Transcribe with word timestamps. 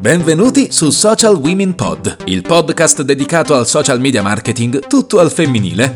Benvenuti 0.00 0.72
su 0.72 0.90
Social 0.90 1.36
Women 1.36 1.74
Pod, 1.74 2.16
il 2.24 2.42
podcast 2.42 3.02
dedicato 3.02 3.54
al 3.54 3.66
social 3.66 4.00
media 4.00 4.22
marketing 4.22 4.86
tutto 4.86 5.20
al 5.20 5.30
femminile. 5.30 5.92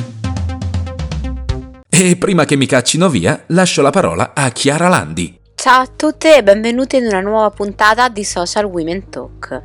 E 1.88 2.16
prima 2.16 2.44
che 2.44 2.56
mi 2.56 2.66
caccino 2.66 3.08
via, 3.08 3.42
lascio 3.48 3.82
la 3.82 3.90
parola 3.90 4.32
a 4.34 4.50
Chiara 4.50 4.88
Landi. 4.88 5.38
Ciao 5.54 5.82
a 5.82 5.88
tutte 5.94 6.36
e 6.36 6.42
benvenute 6.42 6.96
in 6.96 7.04
una 7.04 7.20
nuova 7.20 7.50
puntata 7.50 8.08
di 8.08 8.24
Social 8.24 8.64
Women 8.64 9.10
Talk. 9.10 9.60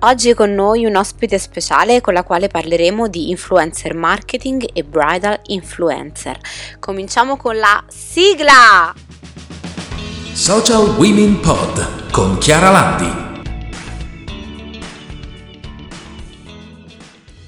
Oggi 0.00 0.34
con 0.34 0.54
noi 0.54 0.84
un 0.84 0.94
ospite 0.94 1.38
speciale 1.38 2.00
con 2.00 2.14
la 2.14 2.22
quale 2.22 2.46
parleremo 2.46 3.08
di 3.08 3.30
influencer 3.30 3.94
marketing 3.94 4.68
e 4.72 4.84
bridal 4.84 5.40
influencer. 5.46 6.38
Cominciamo 6.78 7.36
con 7.36 7.56
la 7.56 7.82
sigla! 7.88 8.94
Social 10.32 10.94
Women 10.96 11.40
Pod 11.40 12.10
con 12.12 12.38
Chiara 12.38 12.70
Landi. 12.70 13.29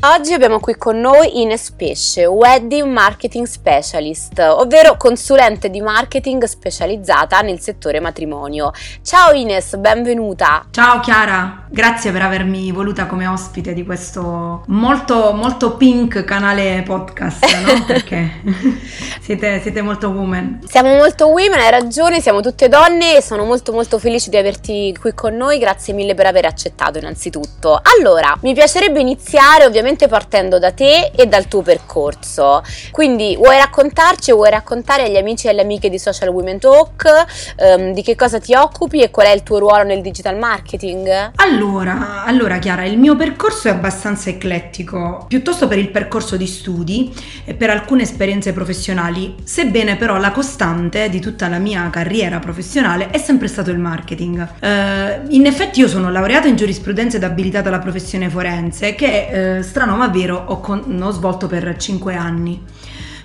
Oggi 0.05 0.33
abbiamo 0.33 0.59
qui 0.59 0.75
con 0.75 0.99
noi 0.99 1.43
Ines 1.43 1.71
Pesce, 1.71 2.27
Wedding 2.27 2.91
Marketing 2.91 3.47
Specialist, 3.47 4.37
ovvero 4.41 4.97
consulente 4.97 5.71
di 5.71 5.81
marketing 5.81 6.43
specializzata 6.43 7.41
nel 7.41 7.61
settore 7.61 8.01
matrimonio. 8.01 8.73
Ciao 9.01 9.31
Ines, 9.31 9.77
benvenuta. 9.77 10.67
Ciao 10.73 10.99
Chiara, 10.99 11.67
grazie 11.69 12.11
per 12.11 12.23
avermi 12.23 12.73
voluta 12.73 13.07
come 13.07 13.29
ospite 13.29 13.75
di 13.75 13.85
questo 13.85 14.65
molto 14.67 15.33
molto 15.35 15.77
pink 15.77 16.25
canale 16.25 16.83
podcast, 16.85 17.47
no? 17.65 17.85
Perché 17.87 18.43
siete, 19.23 19.61
siete, 19.61 19.83
molto 19.83 20.09
women. 20.09 20.63
Siamo 20.67 20.97
molto 20.97 21.29
women, 21.29 21.61
hai 21.61 21.71
ragione, 21.71 22.21
siamo 22.21 22.41
tutte 22.41 22.69
donne 22.69 23.19
e 23.19 23.23
sono 23.23 23.45
molto 23.45 23.71
molto 23.71 24.01
felice 24.01 24.31
di 24.31 24.37
averti 24.37 24.97
qui 25.01 25.15
con 25.15 25.37
noi, 25.37 25.61
grazie 25.61 25.95
mille 25.95 26.15
per 26.17 26.27
aver 26.27 26.47
accettato 26.47 26.99
innanzitutto. 26.99 27.81
Allora, 27.97 28.37
mi 28.41 28.53
piacerebbe 28.53 28.99
iniziare 28.99 29.65
ovviamente 29.65 29.91
ovviamente 29.93 30.09
partendo 30.09 30.59
da 30.59 30.73
te 30.73 31.13
e 31.15 31.27
dal 31.27 31.47
tuo 31.47 31.63
percorso. 31.63 32.63
Quindi 32.91 33.37
vuoi 33.37 33.57
raccontarci 33.57 34.31
o 34.31 34.37
vuoi 34.37 34.51
raccontare 34.51 35.05
agli 35.05 35.17
amici 35.17 35.47
e 35.47 35.51
alle 35.51 35.63
amiche 35.63 35.91
di 35.91 35.99
Social 35.99 36.29
Women 36.29 36.59
Talk 36.59 37.25
um, 37.59 37.93
di 37.93 38.03
che 38.03 38.17
cosa 38.17 38.39
ti 38.39 38.55
occupi 38.55 39.01
e 39.01 39.11
qual 39.11 39.27
è 39.27 39.31
il 39.31 39.43
tuo 39.43 39.59
ruolo 39.59 39.85
nel 39.85 40.01
digital 40.01 40.37
marketing? 40.37 41.33
Allora, 41.37 42.25
allora 42.25 42.59
Chiara, 42.59 42.85
il 42.85 42.99
mio 42.99 43.17
percorso 43.17 43.69
è 43.69 43.71
abbastanza 43.71 44.31
eclettico, 44.31 45.27
piuttosto 45.29 45.69
per 45.69 45.79
il 45.79 45.91
percorso 45.91 46.37
di 46.37 46.47
studi 46.47 47.13
e 47.45 47.55
per 47.55 47.71
alcune 47.71 48.03
esperienze 48.03 48.53
professionali, 48.53 49.35
sebbene 49.45 49.97
però 49.97 50.17
la 50.17 50.31
costante 50.31 51.09
di 51.09 51.21
tutta 51.21 51.49
la 51.49 51.59
mia 51.59 51.89
carriera 51.91 52.39
professionale 52.39 53.11
è 53.11 53.19
sempre 53.19 53.49
stato 53.49 53.71
il 53.71 53.79
marketing. 53.79 54.41
Uh, 54.61 55.27
in 55.29 55.47
effetti 55.47 55.81
io 55.81 55.89
sono 55.89 56.11
laureata 56.11 56.49
in 56.49 56.57
giurisprudenza 56.57 57.17
ed 57.17 57.25
abilitata 57.25 57.69
alla 57.69 57.79
professione 57.79 58.29
forense 58.29 58.95
che 58.95 59.59
uh, 59.59 59.63
strano 59.83 59.97
ma 59.97 60.09
vero 60.09 60.45
ho, 60.47 60.61
con- 60.61 61.01
ho 61.03 61.11
svolto 61.11 61.47
per 61.49 61.77
5 61.77 62.15
anni. 62.15 62.63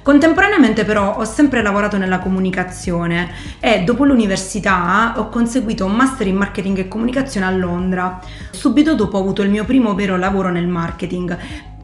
Contemporaneamente 0.02 0.86
però 0.86 1.17
ho 1.17 1.25
sempre 1.25 1.61
lavorato 1.61 1.97
nella 1.97 2.19
comunicazione 2.19 3.30
e 3.59 3.83
dopo 3.83 4.05
l'università 4.05 5.13
ho 5.17 5.28
conseguito 5.30 5.85
un 5.85 5.91
master 5.91 6.28
in 6.28 6.38
marketing 6.38 6.80
e 6.80 6.88
comunicazione 6.88 7.45
a 7.45 7.52
Londra. 7.52 8.19
Subito 8.52 8.95
dopo 8.95 9.17
ho 9.17 9.22
avuto 9.22 9.41
il 9.44 9.50
mio 9.50 9.66
primo 9.66 9.94
vero 9.95 10.17
lavoro 10.17 10.50
nel 10.50 10.67
marketing, 10.67 11.38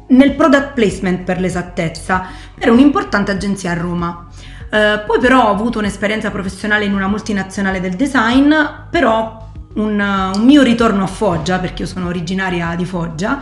nel 0.07 0.33
product 0.33 0.73
placement 0.73 1.23
per 1.23 1.39
l'esattezza, 1.39 2.25
per 2.57 2.71
un'importante 2.71 3.31
agenzia 3.31 3.71
a 3.71 3.75
Roma. 3.75 4.27
Eh, 4.71 5.03
poi 5.05 5.19
però 5.19 5.49
ho 5.49 5.51
avuto 5.51 5.79
un'esperienza 5.79 6.31
professionale 6.31 6.85
in 6.85 6.93
una 6.93 7.07
multinazionale 7.07 7.81
del 7.81 7.95
design, 7.95 8.53
però 8.89 9.51
un, 9.73 9.99
un, 10.35 10.43
mio 10.43 10.61
ritorno 10.61 11.03
a 11.03 11.07
Foggia, 11.07 11.59
perché 11.59 11.83
io 11.83 11.87
sono 11.87 12.07
originaria 12.07 12.75
di 12.75 12.85
Foggia, 12.85 13.39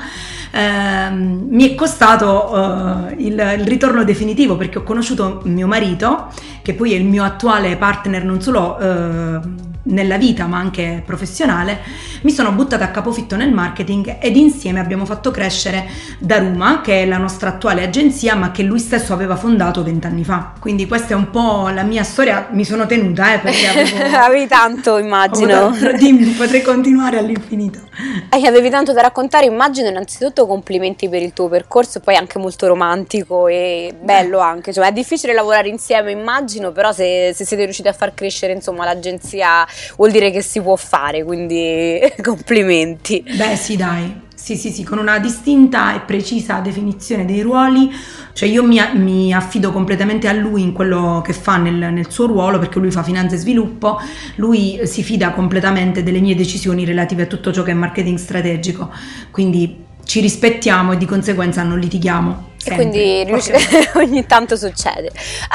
ehm, 0.52 1.48
mi 1.50 1.70
è 1.70 1.76
costato 1.76 3.08
eh, 3.10 3.16
il, 3.18 3.56
il, 3.60 3.68
ritorno 3.68 4.04
definitivo 4.04 4.56
perché 4.58 4.80
ho 4.80 4.84
conosciuto 4.84 5.42
mio 5.46 5.68
marito, 5.68 6.28
che 6.62 6.74
poi 6.74 6.94
è 6.94 6.98
il 6.98 7.06
mio 7.06 7.24
attuale 7.24 7.76
partner 7.78 8.24
non 8.24 8.42
solo 8.42 8.80
eh, 8.80 9.40
nella 9.84 10.18
vita 10.18 10.46
ma 10.46 10.58
anche 10.58 11.02
professionale, 11.06 11.80
mi 12.22 12.32
sono 12.32 12.52
buttata 12.52 12.86
a 12.86 12.90
capofitto 12.90 13.36
nel 13.36 13.52
marketing 13.52 14.18
ed 14.20 14.36
insieme 14.36 14.80
abbiamo 14.80 15.06
fatto 15.06 15.32
crescere 15.32 15.88
Daruma, 16.20 16.82
che 16.82 17.04
è 17.04 17.06
la 17.06 17.18
nostra 17.18 17.50
attuale 17.50 17.84
agenzia, 17.84 18.36
ma 18.36 18.52
che 18.52 18.64
lui 18.64 18.80
stesso 18.80 19.14
aveva 19.14 19.36
fondato 19.36 19.84
vent'anni 19.84 20.24
fa. 20.24 20.54
Quindi 20.60 20.88
questa 20.88 21.14
è 21.14 21.16
un 21.16 21.30
po' 21.30 21.70
la 21.70 21.84
mia 21.84 22.04
storia, 22.04 22.50
mi 22.52 22.66
sono 22.66 22.86
tenuta, 22.86 23.34
eh, 23.34 23.40
perché 23.40 23.68
avevo... 23.68 24.18
avevi 24.18 24.48
tanto, 24.48 24.98
immagino. 25.00 25.68
Avuto... 25.68 25.92
Dimmi, 25.98 26.26
potrei 26.32 26.62
continuare 26.62 27.18
all'infinito. 27.18 27.80
Eh, 28.30 28.48
avevi 28.48 28.70
tanto 28.70 28.94
da 28.94 29.02
raccontare, 29.02 29.46
immagino, 29.46 29.90
innanzitutto 29.90 30.48
complimenti 30.48 31.10
per 31.10 31.22
il 31.22 31.34
tuo 31.34 31.48
percorso, 31.48 32.00
poi 32.00 32.16
anche 32.16 32.40
molto 32.40 32.68
romantico 32.68 33.48
e 33.48 33.94
bello 34.00 34.38
Beh. 34.38 34.44
anche, 34.44 34.74
cioè 34.74 34.88
è 34.88 34.92
difficile 34.92 35.34
lavorare 35.34 35.70
insieme, 35.70 36.12
immagino, 36.12 36.72
però 36.72 36.92
se, 36.92 37.34
se 37.34 37.46
siete 37.46 37.64
riusciti 37.64 37.88
a 37.88 37.94
far 37.94 38.14
crescere, 38.14 38.54
insomma, 38.54 38.86
l'agenzia 38.86 39.66
vuol 39.98 40.12
dire 40.12 40.32
che 40.32 40.42
si 40.42 40.62
può 40.62 40.76
fare, 40.76 41.24
quindi 41.24 42.00
complimenti. 42.22 43.24
Beh 43.36 43.56
sì 43.56 43.76
dai, 43.76 44.30
sì, 44.42 44.58
sì, 44.58 44.72
sì, 44.72 44.84
con 44.84 44.98
una 44.98 45.20
distinta 45.20 45.94
e 45.94 46.00
precisa 46.00 46.62
definizione 46.62 47.26
dei 47.26 47.42
ruoli, 47.42 47.92
cioè 48.34 48.50
io 48.50 48.64
mi, 48.64 48.80
mi 48.96 49.32
affido 49.32 49.72
completamente 49.72 50.28
a 50.28 50.34
lui 50.34 50.64
in 50.64 50.74
quello 50.74 51.22
che 51.24 51.32
fa 51.32 51.58
nel, 51.58 51.76
nel, 51.94 52.10
suo 52.10 52.26
ruolo 52.26 52.58
perché 52.58 52.80
lui 52.80 52.90
fa 52.90 53.04
finanza 53.04 53.36
e 53.36 53.38
sviluppo, 53.38 54.00
lui 54.38 54.80
si 54.86 55.04
fida 55.04 55.30
completamente 55.30 56.02
delle 56.02 56.20
mie 56.22 56.34
decisioni 56.34 56.86
relative 56.86 57.22
a 57.22 57.26
tutto 57.28 57.54
ciò 57.54 57.62
che 57.62 57.70
è 57.70 57.76
marketing 57.76 58.18
strategico, 58.18 58.90
quindi 59.30 59.86
ci 60.06 60.22
rispettiamo 60.22 60.94
e 60.94 60.98
di 60.98 61.06
conseguenza 61.06 61.62
non 61.62 61.78
litighiamo. 61.78 62.50
E 62.66 62.76
quindi 62.76 63.26
okay. 63.28 63.90
ogni 64.04 64.26
tanto 64.26 64.56
succede. 64.56 65.12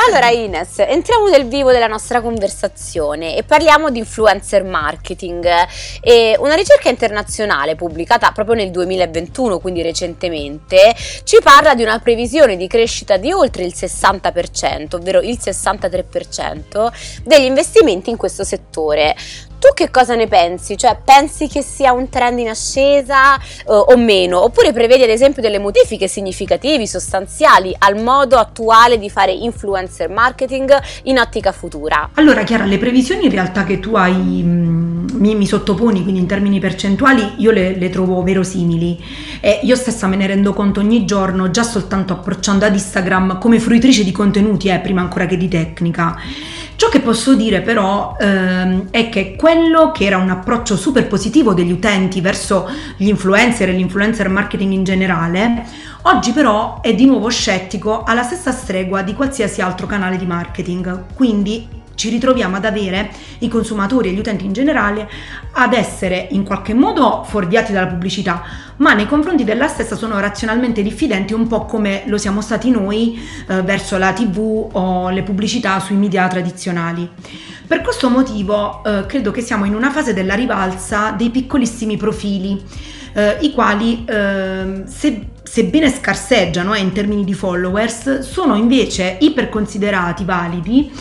Allora 0.06 0.31
Ines, 0.31 0.78
entriamo 0.78 1.28
nel 1.28 1.47
vivo 1.47 1.71
della 1.72 1.87
nostra 1.87 2.21
conversazione 2.21 3.37
e 3.37 3.43
parliamo 3.43 3.91
di 3.91 3.99
influencer 3.99 4.65
marketing. 4.65 5.47
E 6.00 6.37
una 6.39 6.55
ricerca 6.55 6.89
internazionale 6.89 7.77
pubblicata 7.77 8.31
proprio 8.33 8.56
nel 8.56 8.71
2021, 8.71 9.59
quindi 9.59 9.83
recentemente, 9.83 10.94
ci 11.25 11.39
parla 11.43 11.75
di 11.75 11.83
una 11.83 11.99
previsione 11.99 12.56
di 12.56 12.67
crescita 12.67 13.17
di 13.17 13.33
oltre 13.33 13.65
il 13.65 13.73
60%, 13.77 14.97
ovvero 14.97 15.21
il 15.21 15.38
63% 15.41 16.93
degli 17.25 17.44
investimenti 17.44 18.11
in 18.11 18.17
questo 18.17 18.44
settore. 18.44 19.15
Tu 19.59 19.69
che 19.75 19.91
cosa 19.91 20.15
ne 20.15 20.27
pensi? 20.27 20.77
Cioè, 20.77 20.99
pensi 21.03 21.49
che 21.49 21.62
sia 21.62 21.93
un 21.93 22.11
trend 22.11 22.39
in 22.39 22.49
ascesa 22.49 23.37
uh, 23.37 23.72
o 23.72 23.97
meno? 23.97 24.43
Oppure 24.43 24.72
prevedi 24.72 25.03
ad 25.03 25.09
esempio 25.09 25.41
delle 25.41 25.59
modifiche 25.59 26.09
significative, 26.09 26.87
sostanziali 26.87 27.75
al 27.78 28.03
modo 28.03 28.37
attuale 28.37 28.99
di 28.99 29.09
fare 29.09 29.33
influencer 29.33 30.11
marketing 30.11 30.78
in 31.05 31.19
ottica 31.19 31.53
futura? 31.53 32.11
Allora, 32.15 32.43
Chiara, 32.44 32.65
le 32.65 32.77
previsioni 32.77 33.25
in 33.25 33.31
realtà 33.31 33.65
che 33.65 33.81
tu 33.81 33.94
hai 33.94 34.12
mm, 34.12 35.06
mi, 35.15 35.34
mi, 35.34 35.47
sottoponi, 35.47 36.03
quindi 36.03 36.21
in 36.21 36.27
termini 36.27 36.61
percentuali, 36.61 37.34
io 37.38 37.50
le, 37.50 37.78
le 37.78 37.88
trovo 37.88 38.23
verosimili. 38.23 39.03
E 39.41 39.61
io 39.62 39.75
stessa 39.75 40.06
me 40.06 40.17
ne 40.17 40.27
rendo 40.27 40.53
conto 40.53 40.81
ogni 40.81 41.06
giorno, 41.06 41.50
già 41.50 41.62
soltanto 41.62 42.12
approcciando 42.12 42.67
ad 42.67 42.75
Instagram 42.75 43.38
come 43.38 43.59
fruitrice 43.59 44.05
di 44.05 44.12
contenuti, 44.12 44.69
eh, 44.69 44.81
prima 44.81 45.00
ancora 45.00 45.25
che 45.25 45.38
di 45.38 45.49
tecnica. 45.49 46.17
Ciò 46.76 46.91
che 46.91 47.00
posso 47.00 47.34
dire 47.34 47.62
però 47.62 48.16
ehm, 48.20 48.91
è 48.91 49.09
che 49.09 49.34
quello 49.34 49.92
che 49.92 50.04
era 50.04 50.19
un 50.19 50.28
approccio 50.28 50.76
super 50.76 51.06
positivo 51.06 51.54
degli 51.54 51.72
utenti 51.72 52.20
verso 52.20 52.69
gli 52.98 53.09
influencer 53.09 53.70
e 53.70 53.72
l'influencer 53.72 54.28
marketing 54.28 54.72
in 54.72 54.84
generale, 54.84 55.64
oggi 56.03 56.32
però 56.32 56.82
è 56.82 56.94
di 56.94 57.06
nuovo 57.06 57.31
scettico 57.31 58.03
alla 58.03 58.22
stessa 58.22 58.53
stregua 58.53 59.00
di 59.00 59.14
qualsiasi 59.14 59.62
altro 59.62 59.87
canale 59.87 60.19
di 60.19 60.26
marketing. 60.26 61.14
Quindi 61.14 61.66
ci 61.96 62.08
ritroviamo 62.08 62.56
ad 62.56 62.64
avere 62.64 63.10
i 63.40 63.48
consumatori 63.48 64.08
e 64.08 64.12
gli 64.12 64.18
utenti 64.18 64.44
in 64.44 64.52
generale 64.52 65.08
ad 65.52 65.72
essere 65.72 66.28
in 66.30 66.44
qualche 66.44 66.74
modo 66.74 67.24
fuorviati 67.24 67.72
dalla 67.72 67.88
pubblicità, 67.88 68.44
ma 68.76 68.93
nei 68.93 69.06
confronti 69.06 69.43
della 69.43 69.66
stessa 69.66 69.96
sono 69.96 70.20
razionalmente 70.20 70.82
diffidenti 70.82 71.32
un 71.32 71.48
po' 71.48 71.64
come 71.64 72.04
lo 72.06 72.19
siamo 72.19 72.40
stati 72.40 72.70
noi 72.70 73.19
eh, 73.48 73.62
verso 73.62 73.98
la 73.98 74.12
TV 74.12 74.69
o 74.72 75.10
le 75.10 75.22
pubblicità 75.22 75.81
sui 75.81 75.96
media 75.96 76.28
tradizionali. 76.28 77.08
Per 77.66 77.81
questo 77.81 78.08
motivo 78.08 78.84
eh, 78.84 79.06
credo 79.06 79.32
che 79.32 79.40
siamo 79.40 79.64
in 79.64 79.75
una 79.75 79.90
fase 79.90 80.14
della 80.14 80.34
rivalsa 80.34 81.10
dei 81.10 81.31
piccolissimi 81.31 81.96
profili, 81.96 82.62
eh, 83.12 83.38
i 83.40 83.52
quali 83.52 84.04
ehm, 84.06 84.87
se 84.87 85.28
sebbene 85.42 85.90
scarseggiano 85.90 86.75
eh, 86.75 86.81
in 86.81 86.92
termini 86.92 87.25
di 87.25 87.32
followers, 87.32 88.20
sono 88.20 88.56
invece 88.56 89.16
iperconsiderati 89.20 90.25
validi 90.25 90.92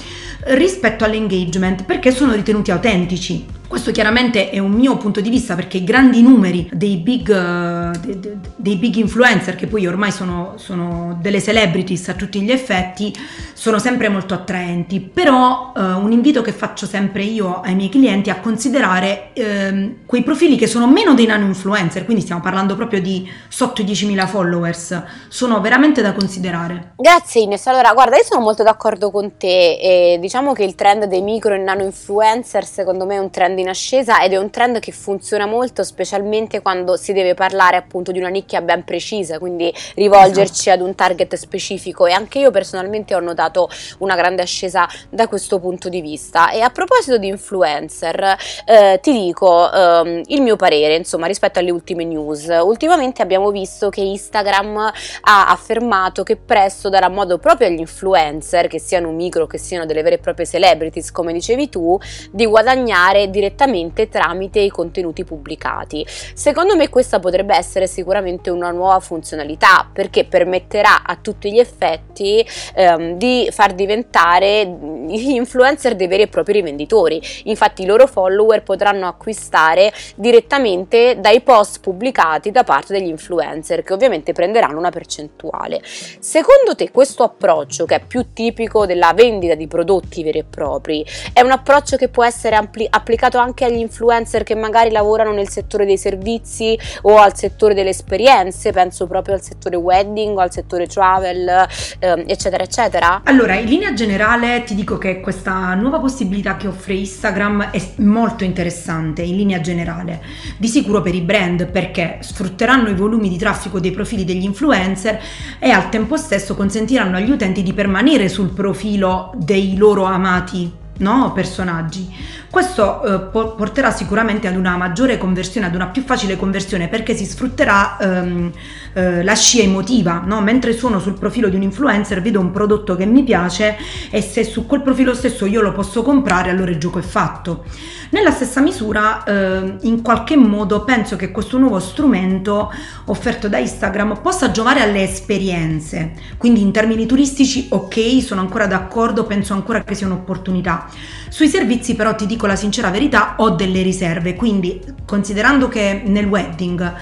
rispetto 0.48 1.04
all'engagement 1.04 1.84
perché 1.86 2.12
sono 2.12 2.34
ritenuti 2.34 2.72
autentici. 2.72 3.55
Questo 3.68 3.92
chiaramente 3.92 4.52
è 4.52 4.60
un 4.60 4.72
mio 4.72 4.96
punto 4.98 5.22
di 5.22 5.30
vista 5.30 5.56
perché 5.56 5.78
i 5.78 5.84
grandi 5.84 6.22
numeri 6.22 6.70
dei 6.72 6.98
big, 6.98 7.98
de, 7.98 8.38
dei 8.56 8.76
big 8.76 8.96
influencer 8.96 9.56
che 9.56 9.66
poi 9.66 9.88
ormai 9.88 10.12
sono, 10.12 10.54
sono, 10.58 11.18
delle 11.20 11.42
celebrities 11.42 12.10
a 12.10 12.14
tutti 12.14 12.42
gli 12.42 12.52
effetti, 12.52 13.14
sono 13.54 13.80
sempre 13.80 14.08
molto 14.08 14.36
attraenti, 14.36 15.00
però 15.00 15.72
uh, 15.76 15.82
un 15.82 16.12
invito 16.12 16.42
che 16.42 16.52
faccio 16.52 16.86
sempre 16.86 17.24
io 17.24 17.62
ai 17.62 17.74
miei 17.74 17.90
clienti 17.90 18.30
è 18.30 18.34
a 18.34 18.40
considerare 18.40 19.32
uh, 19.36 20.06
quei 20.06 20.22
profili 20.22 20.58
che 20.58 20.68
sono 20.68 20.88
meno 20.88 21.16
dei 21.16 21.26
nano 21.26 21.46
influencer, 21.46 22.06
quindi 22.06 22.22
stiamo 22.22 22.42
parlando 22.42 22.76
proprio 22.76 23.02
di 23.02 23.28
sotto 23.48 23.82
i 23.82 23.86
10.000 23.86 24.28
followers, 24.28 25.02
sono 25.28 25.60
veramente 25.60 26.02
da 26.04 26.14
considerare. 26.14 26.94
Grazie 26.98 27.42
Ines, 27.42 27.66
allora 27.66 27.94
guarda 27.94 28.16
io 28.16 28.24
sono 28.24 28.42
molto 28.42 28.62
d'accordo 28.62 29.10
con 29.10 29.38
te 29.38 29.78
e 29.78 30.18
diciamo 30.20 30.54
che 30.54 30.64
il 30.64 30.76
trend 30.76 31.06
dei 31.06 31.22
micro 31.22 31.56
e 31.56 31.58
nano 31.58 31.84
influencer 31.84 32.64
secondo 32.66 33.06
me 33.06 33.16
è 33.16 33.20
un 33.20 33.30
trend 33.32 33.55
in 33.60 33.70
ascesa 33.70 34.22
ed 34.22 34.34
è 34.34 34.38
un 34.38 34.50
trend 34.50 34.80
che 34.80 34.92
funziona 34.92 35.46
molto 35.46 35.84
specialmente 35.84 36.62
quando 36.62 36.96
si 36.96 37.14
deve 37.14 37.34
parlare 37.34 37.78
appunto 37.78 38.12
di 38.12 38.20
una 38.20 38.30
nicchia 38.30 38.62
ben 38.62 38.84
precisa, 38.84 39.40
quindi 39.40 39.74
rivolgerci 39.96 40.70
esatto. 40.70 40.82
ad 40.82 40.88
un 40.88 40.96
target 40.96 41.36
specifico 41.36 42.06
e 42.06 42.12
anche 42.12 42.40
io 42.40 42.52
personalmente 42.52 43.16
ho 43.16 43.20
notato 43.20 43.70
una 44.00 44.16
grande 44.16 44.42
ascesa 44.42 44.88
da 45.10 45.28
questo 45.28 45.60
punto 45.60 45.90
di 45.90 46.02
vista. 46.02 46.52
E 46.52 46.62
a 46.62 46.70
proposito 46.70 47.18
di 47.18 47.28
influencer, 47.28 48.38
eh, 48.66 49.00
ti 49.02 49.12
dico 49.12 49.72
ehm, 49.72 50.22
il 50.28 50.42
mio 50.42 50.56
parere, 50.56 50.96
insomma, 50.96 51.28
rispetto 51.28 51.60
alle 51.60 51.72
ultime 51.72 52.04
news. 52.04 52.48
Ultimamente 52.62 53.22
abbiamo 53.22 53.52
visto 53.52 53.90
che 53.90 54.02
Instagram 54.02 54.92
ha 55.22 55.48
affermato 55.48 56.24
che 56.24 56.36
presto 56.36 56.90
darà 56.90 57.10
modo 57.10 57.38
proprio 57.38 57.68
agli 57.68 57.80
influencer, 57.80 58.68
che 58.68 58.80
siano 58.80 59.12
micro, 59.12 59.48
che 59.48 59.58
siano 59.58 59.86
delle 59.86 60.02
vere 60.02 60.16
e 60.16 60.20
proprie 60.20 60.46
celebrities, 60.46 61.12
come 61.12 61.34
dicevi 61.34 61.70
tu, 61.70 61.98
di 62.32 62.46
guadagnare 62.46 63.30
direttamente 63.30 63.45
tramite 63.54 64.60
i 64.60 64.70
contenuti 64.70 65.24
pubblicati. 65.24 66.06
Secondo 66.08 66.76
me 66.76 66.90
questa 66.90 67.20
potrebbe 67.20 67.56
essere 67.56 67.86
sicuramente 67.86 68.50
una 68.50 68.72
nuova 68.72 69.00
funzionalità 69.00 69.88
perché 69.92 70.26
permetterà 70.26 71.04
a 71.04 71.16
tutti 71.16 71.52
gli 71.52 71.60
effetti 71.60 72.46
ehm, 72.74 73.18
di 73.18 73.48
far 73.52 73.74
diventare 73.74 74.66
gli 75.08 75.32
influencer 75.32 75.96
dei 75.96 76.08
veri 76.08 76.24
e 76.24 76.28
propri 76.28 76.54
rivenditori. 76.54 77.22
Infatti 77.46 77.84
i 77.84 77.86
loro 77.86 78.08
follower 78.08 78.64
potranno 78.64 79.08
acquistare 79.08 79.92
direttamente 80.16 81.18
dai 81.20 81.42
post 81.42 81.80
pubblicati 81.80 82.52
da 82.52 82.64
parte 82.64 82.94
degli 82.94 83.08
influencer 83.08 83.84
che 83.84 83.94
ovviamente 83.94 84.34
prenderanno 84.34 84.78
una 84.78 84.90
percentuale. 84.90 85.82
Secondo 85.84 86.76
te 86.76 86.92
questo 86.92 87.24
approccio 87.24 87.86
che 87.86 87.96
è 87.96 88.02
più 88.06 88.34
tipico 88.34 88.86
della 88.86 89.14
vendita 89.14 89.56
di 89.56 89.68
prodotti 89.68 90.24
veri 90.24 90.40
e 90.40 90.44
propri 90.44 91.06
è 91.34 91.42
un 91.42 91.52
approccio 91.52 91.98
che 91.98 92.10
può 92.10 92.24
essere 92.24 92.56
ampli- 92.56 92.88
applicato 92.90 93.38
anche 93.38 93.66
agli 93.66 93.80
influencer 93.80 94.44
che 94.44 94.56
magari 94.56 94.92
lavorano 94.92 95.32
nel 95.32 95.50
settore 95.50 95.86
dei 95.86 95.98
servizi 95.98 96.78
o 97.04 97.18
al 97.18 97.36
settore 97.36 97.74
delle 97.74 97.90
esperienze, 97.90 98.72
penso 98.72 99.08
proprio 99.08 99.36
al 99.36 99.42
settore 99.42 99.76
wedding 99.76 100.38
o 100.38 100.42
al 100.42 100.52
settore 100.52 100.88
travel, 100.88 101.68
ehm, 102.00 102.24
eccetera, 102.28 102.64
eccetera? 102.64 103.22
Allora, 103.24 103.56
in 103.56 103.66
linea 103.66 103.94
generale 103.94 104.64
ti 104.64 104.76
dico 104.76 104.95
che 104.98 105.20
questa 105.20 105.74
nuova 105.76 106.00
possibilità 106.00 106.58
che 106.58 106.68
offre 106.68 106.96
Instagram 106.96 107.72
è 107.72 107.82
molto 107.98 108.44
interessante 108.44 109.22
in 109.22 109.36
linea 109.36 109.62
generale. 109.62 110.22
Di 110.58 110.68
sicuro 110.68 111.02
per 111.02 111.16
i 111.16 111.22
brand 111.22 111.68
perché 111.68 112.18
sfrutteranno 112.22 112.90
i 112.90 112.96
volumi 112.96 113.30
di 113.30 113.38
traffico 113.38 113.80
dei 113.80 113.92
profili 113.92 114.26
degli 114.26 114.44
influencer 114.44 115.20
e 115.60 115.70
al 115.70 115.90
tempo 115.90 116.18
stesso 116.18 116.56
consentiranno 116.56 117.18
agli 117.18 117.32
utenti 117.32 117.64
di 117.64 117.74
permanere 117.74 118.30
sul 118.30 118.50
profilo 118.50 119.34
dei 119.38 119.78
loro 119.78 120.04
amati 120.04 120.84
no? 120.98 121.32
personaggi. 121.34 122.14
Questo 122.50 123.04
eh, 123.04 123.20
porterà 123.32 123.92
sicuramente 123.92 124.48
ad 124.48 124.56
una 124.56 124.78
maggiore 124.78 125.18
conversione, 125.18 125.68
ad 125.68 125.76
una 125.76 125.88
più 125.88 126.04
facile 126.04 126.38
conversione 126.38 126.88
perché 126.88 127.14
si 127.14 127.26
sfrutterà 127.26 127.98
ehm, 127.98 128.52
eh, 128.94 129.24
la 129.24 129.34
scia 129.34 129.62
emotiva, 129.62 130.22
no? 130.26 130.40
mentre 130.40 130.74
sono 130.74 131.00
sul 131.00 131.20
profilo 131.20 131.50
di 131.50 131.58
un 131.58 131.64
influencer, 131.64 132.22
vedo 132.22 132.40
un 132.40 132.52
prodotto 132.52 132.96
che 132.96 133.06
mi 133.06 133.24
piace 133.24 133.76
e 134.10 134.22
se 134.22 134.46
su 134.46 134.66
quel 134.66 134.82
profilo 134.82 135.14
stesso 135.14 135.46
io 135.46 135.62
lo 135.62 135.74
posso 135.74 136.02
comprare, 136.02 136.50
allora 136.50 136.72
il 136.72 136.78
gioco 136.78 137.00
è 137.00 137.04
fatto. 137.04 137.66
Nella 138.12 138.32
stessa 138.32 138.62
misura, 138.62 139.24
eh, 139.26 139.76
in 139.82 140.02
qualche 140.02 140.38
modo, 140.38 140.86
penso 140.86 141.18
che 141.18 141.32
questo 141.32 141.58
nuovo 141.58 141.80
strumento 141.80 142.72
offerto 143.06 143.50
da 143.50 143.58
Instagram 143.58 144.22
possa 144.22 144.52
giovare 144.52 144.80
alle 144.82 145.04
esperienze. 145.04 146.14
Quindi 146.38 146.62
in 146.62 146.72
termini 146.72 147.06
turistici, 147.06 147.68
ok, 147.70 148.22
sono 148.22 148.40
ancora 148.40 148.68
d'accordo, 148.68 149.26
penso 149.26 149.54
ancora 149.54 149.84
che 149.84 149.96
sia 149.96 150.06
un'opportunità. 150.06 150.85
Sui 151.30 151.48
servizi 151.48 151.96
però 151.96 152.16
ti 152.16 152.26
dico 152.26 152.48
la 152.48 152.56
sincera 152.56 152.90
verità, 152.90 153.36
ho 153.38 153.52
delle 153.52 153.82
riserve, 153.82 154.36
quindi 154.36 154.82
considerando 155.06 155.68
che 155.68 156.02
nel 156.06 156.26
wedding 156.26 156.94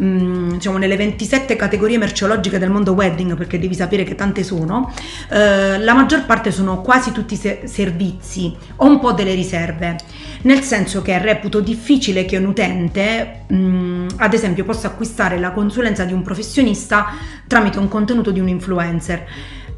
Mm, 0.00 0.52
diciamo 0.52 0.78
nelle 0.78 0.96
27 0.96 1.56
categorie 1.56 1.98
merceologiche 1.98 2.58
del 2.58 2.70
mondo 2.70 2.92
wedding, 2.92 3.36
perché 3.36 3.58
devi 3.58 3.74
sapere 3.74 4.04
che 4.04 4.14
tante 4.14 4.44
sono, 4.44 4.92
eh, 5.28 5.78
la 5.80 5.92
maggior 5.92 6.24
parte 6.24 6.52
sono 6.52 6.82
quasi 6.82 7.10
tutti 7.10 7.34
se- 7.34 7.62
servizi, 7.64 8.54
ho 8.76 8.86
un 8.86 9.00
po' 9.00 9.12
delle 9.12 9.34
riserve, 9.34 9.96
nel 10.42 10.62
senso 10.62 11.02
che 11.02 11.18
reputo 11.18 11.58
difficile 11.60 12.24
che 12.26 12.36
un 12.36 12.46
utente, 12.46 13.46
mm, 13.52 14.06
ad 14.18 14.34
esempio, 14.34 14.64
possa 14.64 14.86
acquistare 14.86 15.36
la 15.40 15.50
consulenza 15.50 16.04
di 16.04 16.12
un 16.12 16.22
professionista 16.22 17.06
tramite 17.48 17.80
un 17.80 17.88
contenuto 17.88 18.30
di 18.30 18.38
un 18.38 18.48
influencer. 18.48 19.26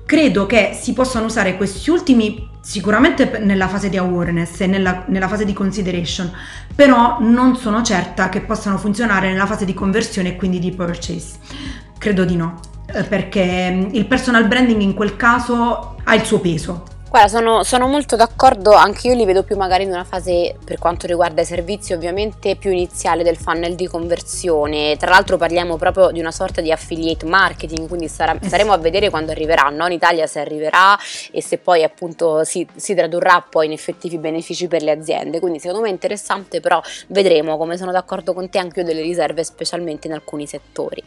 Credo 0.04 0.44
che 0.44 0.76
si 0.78 0.92
possano 0.92 1.26
usare 1.26 1.56
questi 1.56 1.88
ultimi 1.88 2.49
sicuramente 2.60 3.38
nella 3.38 3.68
fase 3.68 3.88
di 3.88 3.96
awareness 3.96 4.60
e 4.60 4.66
nella, 4.66 5.04
nella, 5.08 5.28
fase 5.28 5.44
di 5.44 5.52
consideration, 5.52 6.30
però 6.74 7.18
non 7.20 7.56
sono 7.56 7.82
certa 7.82 8.28
che 8.28 8.40
possano 8.42 8.78
funzionare 8.78 9.30
nella 9.30 9.46
fase 9.46 9.64
di 9.64 9.74
conversione 9.74 10.30
e 10.30 10.36
quindi 10.36 10.58
di 10.58 10.72
purchase. 10.72 11.38
Credo 11.98 12.24
di 12.24 12.36
no, 12.36 12.60
eh, 12.86 13.02
perché 13.04 13.70
mm, 13.70 13.88
il 13.94 14.06
personal 14.06 14.46
branding 14.46 14.80
in 14.80 14.94
quel 14.94 15.16
caso 15.16 15.96
ha 16.02 16.14
il 16.14 16.24
suo 16.24 16.40
peso 16.40 16.84
Guarda, 17.10 17.26
sono, 17.26 17.64
sono, 17.64 17.88
molto 17.88 18.14
d'accordo, 18.14 18.70
anche 18.70 19.08
io 19.08 19.14
li 19.14 19.24
vedo 19.24 19.42
più 19.42 19.56
magari 19.56 19.82
in 19.82 19.90
una 19.90 20.04
fase, 20.04 20.54
per 20.64 20.78
quanto 20.78 21.08
riguarda 21.08 21.42
i 21.42 21.44
servizi, 21.44 21.92
ovviamente 21.92 22.54
più 22.54 22.70
iniziale 22.70 23.24
del 23.24 23.36
funnel 23.36 23.74
di 23.74 23.88
conversione. 23.88 24.96
Tra 24.96 25.10
l'altro 25.10 25.36
parliamo 25.36 25.76
proprio 25.76 26.12
di 26.12 26.20
una 26.20 26.30
sorta 26.30 26.60
di 26.60 26.70
affiliate 26.70 27.26
marketing, 27.26 27.88
quindi 27.88 28.06
sarà, 28.06 28.38
eh 28.40 28.46
staremo 28.46 28.72
a 28.72 28.76
vedere 28.76 29.10
quando 29.10 29.32
arriverà, 29.32 29.68
no? 29.70 29.86
in 29.86 29.92
Italia 29.94 30.28
se 30.28 30.38
arriverà 30.38 30.96
e 31.32 31.42
se 31.42 31.58
poi 31.58 31.82
appunto 31.82 32.44
si, 32.44 32.64
si, 32.76 32.94
tradurrà 32.94 33.44
poi 33.46 33.66
in 33.66 33.72
effettivi 33.72 34.16
benefici 34.16 34.68
per 34.68 34.82
le 34.82 34.92
aziende. 34.92 35.40
Quindi 35.40 35.58
secondo 35.58 35.82
me 35.82 35.88
è 35.88 35.92
interessante, 35.92 36.60
però 36.60 36.80
vedremo, 37.08 37.56
come 37.56 37.76
sono 37.76 37.90
d'accordo 37.90 38.32
con 38.32 38.48
te, 38.48 38.58
anche 38.58 38.80
io 38.80 38.86
delle 38.86 39.02
riserve, 39.02 39.42
specialmente 39.42 40.06
in 40.06 40.12
alcuni 40.12 40.46
settori. 40.46 41.02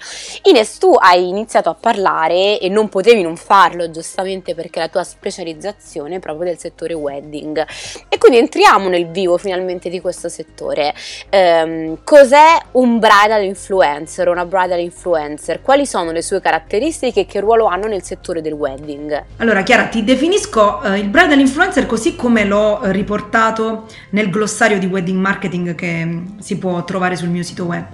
Ines, 0.49 0.79
tu 0.79 0.95
hai 0.99 1.29
iniziato 1.29 1.69
a 1.69 1.75
parlare 1.75 2.59
e 2.59 2.67
non 2.67 2.89
potevi 2.89 3.21
non 3.21 3.38
farlo, 3.38 3.89
giustamente 3.89 4.53
perché 4.53 4.79
la 4.79 4.89
tua 4.89 5.06
specializzazione 5.06 5.91
formazione 5.94 6.19
proprio 6.19 6.45
del 6.45 6.57
settore 6.57 6.94
wedding. 6.94 7.66
E 8.10 8.18
quindi 8.18 8.40
entriamo 8.40 8.90
nel 8.90 9.07
vivo 9.07 9.38
finalmente 9.38 9.90
di 9.90 10.01
questo 10.01 10.30
settore. 10.30 10.94
Um, 11.31 11.98
cos'è 12.04 12.57
un 12.72 13.00
bridal 13.00 13.44
influencer, 13.44 14.28
una 14.28 14.45
bridal 14.45 14.80
influencer? 14.80 15.62
Quali 15.62 15.85
sono 15.85 16.12
le 16.12 16.21
sue 16.21 16.42
caratteristiche 16.42 17.21
e 17.21 17.26
che 17.26 17.40
ruolo 17.40 17.66
hanno 17.66 17.88
nel 17.88 18.04
settore 18.04 18.42
del 18.42 18.54
wedding? 18.54 19.23
Allora 19.38 19.62
Chiara, 19.62 19.85
ti 19.85 20.04
definisco 20.04 20.81
uh, 20.83 20.94
il 20.94 21.09
bridal 21.09 21.40
influencer 21.40 21.85
così 21.85 22.16
come 22.16 22.44
l'ho 22.45 22.80
riportato 22.83 23.85
nel 24.12 24.30
glossario 24.30 24.80
di 24.80 24.85
wedding 24.88 25.19
marketing 25.19 25.76
che 25.76 26.06
mm, 26.06 26.40
si 26.40 26.57
può 26.57 26.83
trovare 26.83 27.16
sul 27.16 27.30
mio 27.30 27.44
sito 27.44 27.66
web. 27.66 27.85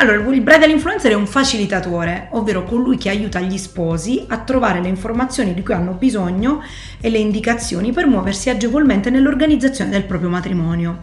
Allora, 0.00 0.32
il 0.32 0.40
bridal 0.40 0.70
influencer 0.70 1.10
è 1.10 1.14
un 1.14 1.26
facilitatore, 1.26 2.28
ovvero 2.30 2.64
colui 2.64 2.96
che 2.96 3.10
aiuta 3.10 3.38
gli 3.38 3.58
sposi 3.58 4.24
a 4.28 4.38
trovare 4.38 4.80
le 4.80 4.88
informazioni 4.88 5.52
di 5.52 5.62
cui 5.62 5.74
hanno 5.74 5.92
bisogno 5.92 6.62
e 7.02 7.10
le 7.10 7.18
indicazioni 7.18 7.92
per 7.92 8.06
muoversi 8.06 8.48
agevolmente 8.48 9.10
nell'organizzazione 9.10 9.90
del 9.90 10.04
proprio 10.04 10.30
matrimonio 10.30 10.96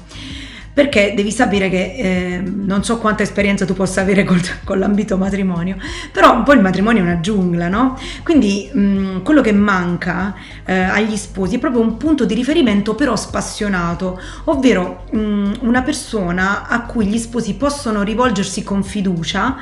perché 0.78 1.14
devi 1.16 1.32
sapere 1.32 1.72
che 1.72 1.96
eh, 1.98 2.44
non 2.46 2.84
so 2.84 3.00
quanta 3.00 3.24
esperienza 3.24 3.66
tu 3.66 3.74
possa 3.74 4.02
avere 4.02 4.24
col, 4.24 4.40
con 4.64 4.78
l'ambito 4.78 5.18
matrimonio, 5.18 5.76
però 6.12 6.36
un 6.36 6.44
po' 6.44 6.54
il 6.54 6.62
matrimonio 6.62 7.02
è 7.02 7.04
una 7.04 7.20
giungla, 7.20 7.68
no? 7.68 7.98
Quindi 8.22 8.70
mh, 8.72 9.24
quello 9.24 9.42
che 9.42 9.54
manca 9.54 10.36
eh, 10.66 10.76
agli 10.76 11.16
sposi 11.16 11.56
è 11.56 11.58
proprio 11.58 11.82
un 11.82 11.98
punto 11.98 12.26
di 12.26 12.36
riferimento 12.36 12.94
però 12.94 13.16
spassionato, 13.16 14.22
ovvero 14.44 15.06
mh, 15.10 15.54
una 15.62 15.82
persona 15.82 16.68
a 16.68 16.84
cui 16.84 17.08
gli 17.08 17.18
sposi 17.18 17.56
possono 17.56 18.04
rivolgersi 18.04 18.62
con 18.62 18.84
fiducia 18.84 19.56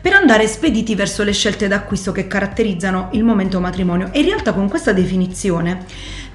per 0.00 0.14
andare 0.14 0.46
spediti 0.46 0.94
verso 0.94 1.22
le 1.22 1.32
scelte 1.32 1.68
d'acquisto 1.68 2.12
che 2.12 2.26
caratterizzano 2.26 3.10
il 3.12 3.24
momento 3.24 3.60
matrimonio. 3.60 4.08
E 4.10 4.20
in 4.20 4.24
realtà 4.24 4.54
con 4.54 4.70
questa 4.70 4.94
definizione 4.94 5.84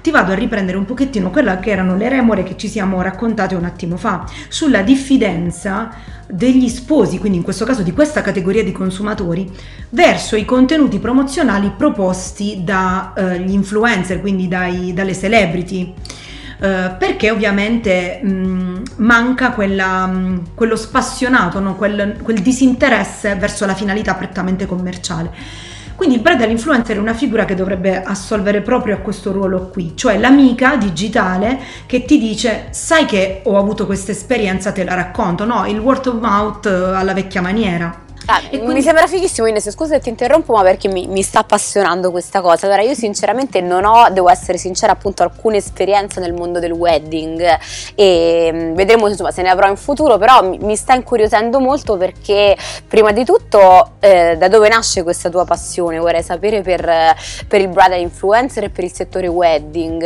ti 0.00 0.10
vado 0.10 0.32
a 0.32 0.34
riprendere 0.34 0.76
un 0.76 0.84
pochettino 0.84 1.30
quella 1.30 1.58
che 1.58 1.70
erano 1.70 1.96
le 1.96 2.08
remore 2.08 2.42
che 2.42 2.56
ci 2.56 2.68
siamo 2.68 3.02
raccontate 3.02 3.54
un 3.54 3.64
attimo 3.64 3.96
fa 3.96 4.24
sulla 4.48 4.82
diffidenza 4.82 5.90
degli 6.30 6.68
sposi, 6.68 7.18
quindi 7.18 7.38
in 7.38 7.44
questo 7.44 7.64
caso 7.64 7.82
di 7.82 7.92
questa 7.92 8.20
categoria 8.20 8.62
di 8.62 8.72
consumatori, 8.72 9.50
verso 9.90 10.36
i 10.36 10.44
contenuti 10.44 10.98
promozionali 10.98 11.72
proposti 11.76 12.62
dagli 12.64 13.48
uh, 13.48 13.52
influencer, 13.52 14.20
quindi 14.20 14.46
dai, 14.46 14.92
dalle 14.92 15.14
celebrity. 15.14 15.94
eh, 16.60 16.94
perché 16.98 17.30
ovviamente 17.30 18.20
mh, 18.20 18.82
manca 18.96 19.52
quella, 19.52 20.06
mh, 20.06 20.54
quello 20.54 20.74
spassionato, 20.74 21.60
no? 21.60 21.76
quel, 21.76 22.16
quel 22.20 22.40
disinteresse 22.40 23.36
verso 23.36 23.64
la 23.64 23.74
finalità 23.74 24.14
prettamente 24.14 24.66
commerciale. 24.66 25.30
Quindi 25.98 26.14
il 26.14 26.22
bridal 26.22 26.48
influencer 26.48 26.94
è 26.94 27.00
una 27.00 27.12
figura 27.12 27.44
che 27.44 27.56
dovrebbe 27.56 28.00
assolvere 28.00 28.60
proprio 28.60 28.94
a 28.94 28.98
questo 28.98 29.32
ruolo 29.32 29.66
qui, 29.66 29.96
cioè 29.96 30.16
l'amica 30.16 30.76
digitale 30.76 31.58
che 31.86 32.04
ti 32.04 32.18
dice 32.20 32.68
sai 32.70 33.04
che 33.04 33.40
ho 33.42 33.58
avuto 33.58 33.84
questa 33.84 34.12
esperienza, 34.12 34.70
te 34.70 34.84
la 34.84 34.94
racconto, 34.94 35.44
no? 35.44 35.66
Il 35.66 35.80
word 35.80 36.06
of 36.06 36.20
mouth 36.20 36.66
alla 36.66 37.14
vecchia 37.14 37.40
maniera. 37.40 38.06
Ah, 38.30 38.42
quindi... 38.46 38.74
Mi 38.74 38.82
sembra 38.82 39.06
fighissimo 39.06 39.46
Ines, 39.46 39.70
scusa 39.70 39.94
se 39.94 40.00
ti 40.00 40.10
interrompo 40.10 40.52
ma 40.52 40.62
perché 40.62 40.86
mi, 40.88 41.06
mi, 41.06 41.22
sta 41.22 41.38
appassionando 41.38 42.10
questa 42.10 42.42
cosa. 42.42 42.66
Allora 42.66 42.82
io 42.82 42.92
sinceramente 42.92 43.62
non 43.62 43.86
ho, 43.86 44.10
devo 44.10 44.28
essere 44.28 44.58
sincera 44.58 44.92
appunto, 44.92 45.22
alcuna 45.22 45.56
esperienza 45.56 46.20
nel 46.20 46.34
mondo 46.34 46.58
del 46.58 46.72
wedding 46.72 47.58
e 47.94 48.50
mm, 48.52 48.74
vedremo 48.74 49.08
insomma 49.08 49.30
se 49.30 49.40
ne 49.40 49.48
avrò 49.48 49.66
in 49.70 49.76
futuro, 49.76 50.18
però 50.18 50.46
mi, 50.46 50.58
mi 50.58 50.76
sta 50.76 50.92
incuriosendo 50.92 51.58
molto 51.58 51.96
perché 51.96 52.54
prima 52.86 53.12
di 53.12 53.24
tutto 53.24 53.92
eh, 53.98 54.36
da 54.36 54.48
dove 54.48 54.68
nasce 54.68 55.02
questa 55.02 55.30
tua 55.30 55.46
passione? 55.46 55.98
Vorrei 55.98 56.22
sapere 56.22 56.60
per, 56.60 57.16
per 57.48 57.62
il 57.62 57.68
bridal 57.68 57.98
influencer 57.98 58.64
e 58.64 58.68
per 58.68 58.84
il 58.84 58.92
settore 58.92 59.26
wedding 59.26 60.04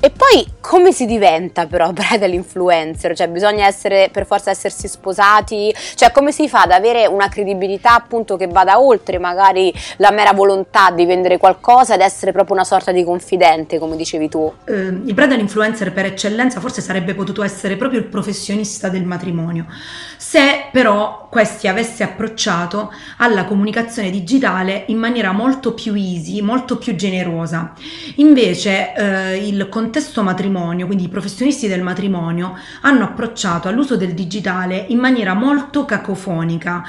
e 0.00 0.10
poi 0.10 0.54
come 0.60 0.90
si 0.90 1.06
diventa 1.06 1.66
però 1.66 1.90
bridal 1.94 2.32
influencer? 2.32 3.14
Cioè 3.14 3.28
bisogna 3.28 3.66
essere 3.66 4.08
per 4.10 4.26
forza 4.26 4.50
essersi 4.50 4.88
sposati? 4.88 5.72
Cioè 5.94 6.10
come 6.10 6.32
si 6.32 6.48
fa 6.48 6.62
ad 6.62 6.72
avere 6.72 7.06
una 7.06 7.28
credibilità 7.28 7.50
credibilità 7.52 7.94
appunto 7.94 8.36
che 8.36 8.46
vada 8.46 8.80
oltre 8.80 9.18
magari 9.18 9.72
la 9.98 10.10
mera 10.10 10.32
volontà 10.32 10.90
di 10.90 11.04
vendere 11.04 11.38
qualcosa 11.38 11.94
ed 11.94 12.00
essere 12.00 12.32
proprio 12.32 12.54
una 12.54 12.64
sorta 12.64 12.92
di 12.92 13.04
confidente, 13.04 13.78
come 13.78 13.96
dicevi 13.96 14.28
tu. 14.28 14.52
Eh, 14.64 14.72
il 14.74 15.14
brand 15.14 15.32
influencer 15.32 15.92
per 15.92 16.06
eccellenza 16.06 16.60
forse 16.60 16.80
sarebbe 16.80 17.14
potuto 17.14 17.42
essere 17.42 17.76
proprio 17.76 18.00
il 18.00 18.06
professionista 18.06 18.88
del 18.88 19.04
matrimonio, 19.04 19.66
se 20.16 20.68
però 20.72 21.28
questi 21.30 21.68
avesse 21.68 22.02
approcciato 22.02 22.92
alla 23.18 23.44
comunicazione 23.44 24.10
digitale 24.10 24.84
in 24.88 24.98
maniera 24.98 25.32
molto 25.32 25.72
più 25.74 25.94
easy, 25.94 26.40
molto 26.42 26.76
più 26.76 26.94
generosa. 26.94 27.72
Invece 28.16 28.94
eh, 28.94 29.46
il 29.46 29.68
contesto 29.68 30.22
matrimonio, 30.22 30.86
quindi 30.86 31.04
i 31.04 31.08
professionisti 31.08 31.68
del 31.68 31.82
matrimonio, 31.82 32.56
hanno 32.82 33.04
approcciato 33.04 33.68
all'uso 33.68 33.96
del 33.96 34.12
digitale 34.12 34.84
in 34.88 34.98
maniera 34.98 35.34
molto 35.34 35.84
cacofonica, 35.84 36.82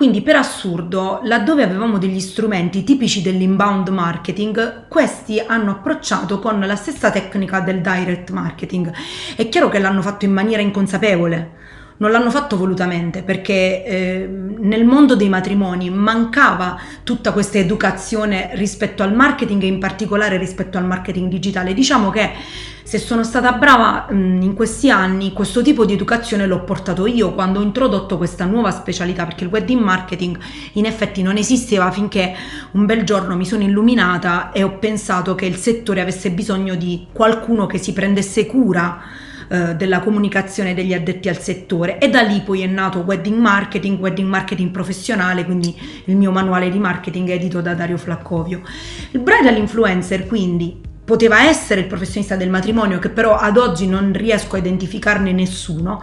quindi 0.00 0.22
per 0.22 0.36
assurdo, 0.36 1.20
laddove 1.24 1.62
avevamo 1.62 1.98
degli 1.98 2.20
strumenti 2.20 2.84
tipici 2.84 3.20
dell'inbound 3.20 3.88
marketing, 3.88 4.88
questi 4.88 5.38
hanno 5.38 5.72
approcciato 5.72 6.38
con 6.38 6.58
la 6.58 6.74
stessa 6.74 7.10
tecnica 7.10 7.60
del 7.60 7.82
direct 7.82 8.30
marketing. 8.30 8.90
È 9.36 9.46
chiaro 9.50 9.68
che 9.68 9.78
l'hanno 9.78 10.00
fatto 10.00 10.24
in 10.24 10.32
maniera 10.32 10.62
inconsapevole 10.62 11.58
non 12.00 12.10
l'hanno 12.10 12.30
fatto 12.30 12.56
volutamente 12.56 13.22
perché 13.22 13.84
eh, 13.84 14.28
nel 14.58 14.84
mondo 14.84 15.16
dei 15.16 15.28
matrimoni 15.28 15.90
mancava 15.90 16.78
tutta 17.04 17.32
questa 17.32 17.58
educazione 17.58 18.50
rispetto 18.54 19.02
al 19.02 19.14
marketing 19.14 19.62
e 19.62 19.66
in 19.66 19.78
particolare 19.78 20.38
rispetto 20.38 20.78
al 20.78 20.86
marketing 20.86 21.28
digitale. 21.28 21.74
Diciamo 21.74 22.08
che 22.08 22.30
se 22.82 22.96
sono 22.96 23.22
stata 23.22 23.52
brava 23.52 24.06
mh, 24.10 24.40
in 24.40 24.54
questi 24.54 24.90
anni, 24.90 25.34
questo 25.34 25.60
tipo 25.60 25.84
di 25.84 25.92
educazione 25.92 26.46
l'ho 26.46 26.64
portato 26.64 27.06
io 27.06 27.34
quando 27.34 27.60
ho 27.60 27.62
introdotto 27.62 28.16
questa 28.16 28.46
nuova 28.46 28.70
specialità, 28.70 29.26
perché 29.26 29.44
il 29.44 29.50
wedding 29.50 29.82
marketing 29.82 30.38
in 30.72 30.86
effetti 30.86 31.22
non 31.22 31.36
esisteva 31.36 31.90
finché 31.90 32.34
un 32.72 32.86
bel 32.86 33.04
giorno 33.04 33.36
mi 33.36 33.44
sono 33.44 33.62
illuminata 33.62 34.52
e 34.52 34.62
ho 34.62 34.78
pensato 34.78 35.34
che 35.34 35.44
il 35.44 35.56
settore 35.56 36.00
avesse 36.00 36.30
bisogno 36.30 36.74
di 36.76 37.08
qualcuno 37.12 37.66
che 37.66 37.76
si 37.76 37.92
prendesse 37.92 38.46
cura 38.46 39.28
eh, 39.52 39.74
della 39.74 39.98
comunicazione 39.98 40.74
degli 40.74 40.94
addetti 40.94 41.28
al 41.28 41.40
settore 41.40 41.98
e 41.98 42.08
da 42.08 42.20
lì 42.20 42.40
poi 42.40 42.60
è 42.60 42.66
nato 42.66 43.00
Wedding 43.00 43.36
Marketing, 43.36 43.98
Wedding 43.98 44.28
Marketing 44.28 44.70
professionale, 44.70 45.44
quindi 45.44 45.76
il 46.04 46.14
mio 46.14 46.30
manuale 46.30 46.70
di 46.70 46.78
marketing 46.78 47.30
edito 47.30 47.60
da 47.60 47.74
Dario 47.74 47.96
Flaccovio. 47.96 48.62
Il 49.10 49.18
bridal 49.18 49.56
influencer 49.56 50.28
quindi 50.28 50.80
poteva 51.04 51.48
essere 51.48 51.80
il 51.80 51.88
professionista 51.88 52.36
del 52.36 52.48
matrimonio 52.48 53.00
che 53.00 53.08
però 53.08 53.34
ad 53.34 53.56
oggi 53.56 53.88
non 53.88 54.12
riesco 54.14 54.54
a 54.54 54.60
identificarne 54.60 55.32
nessuno, 55.32 56.00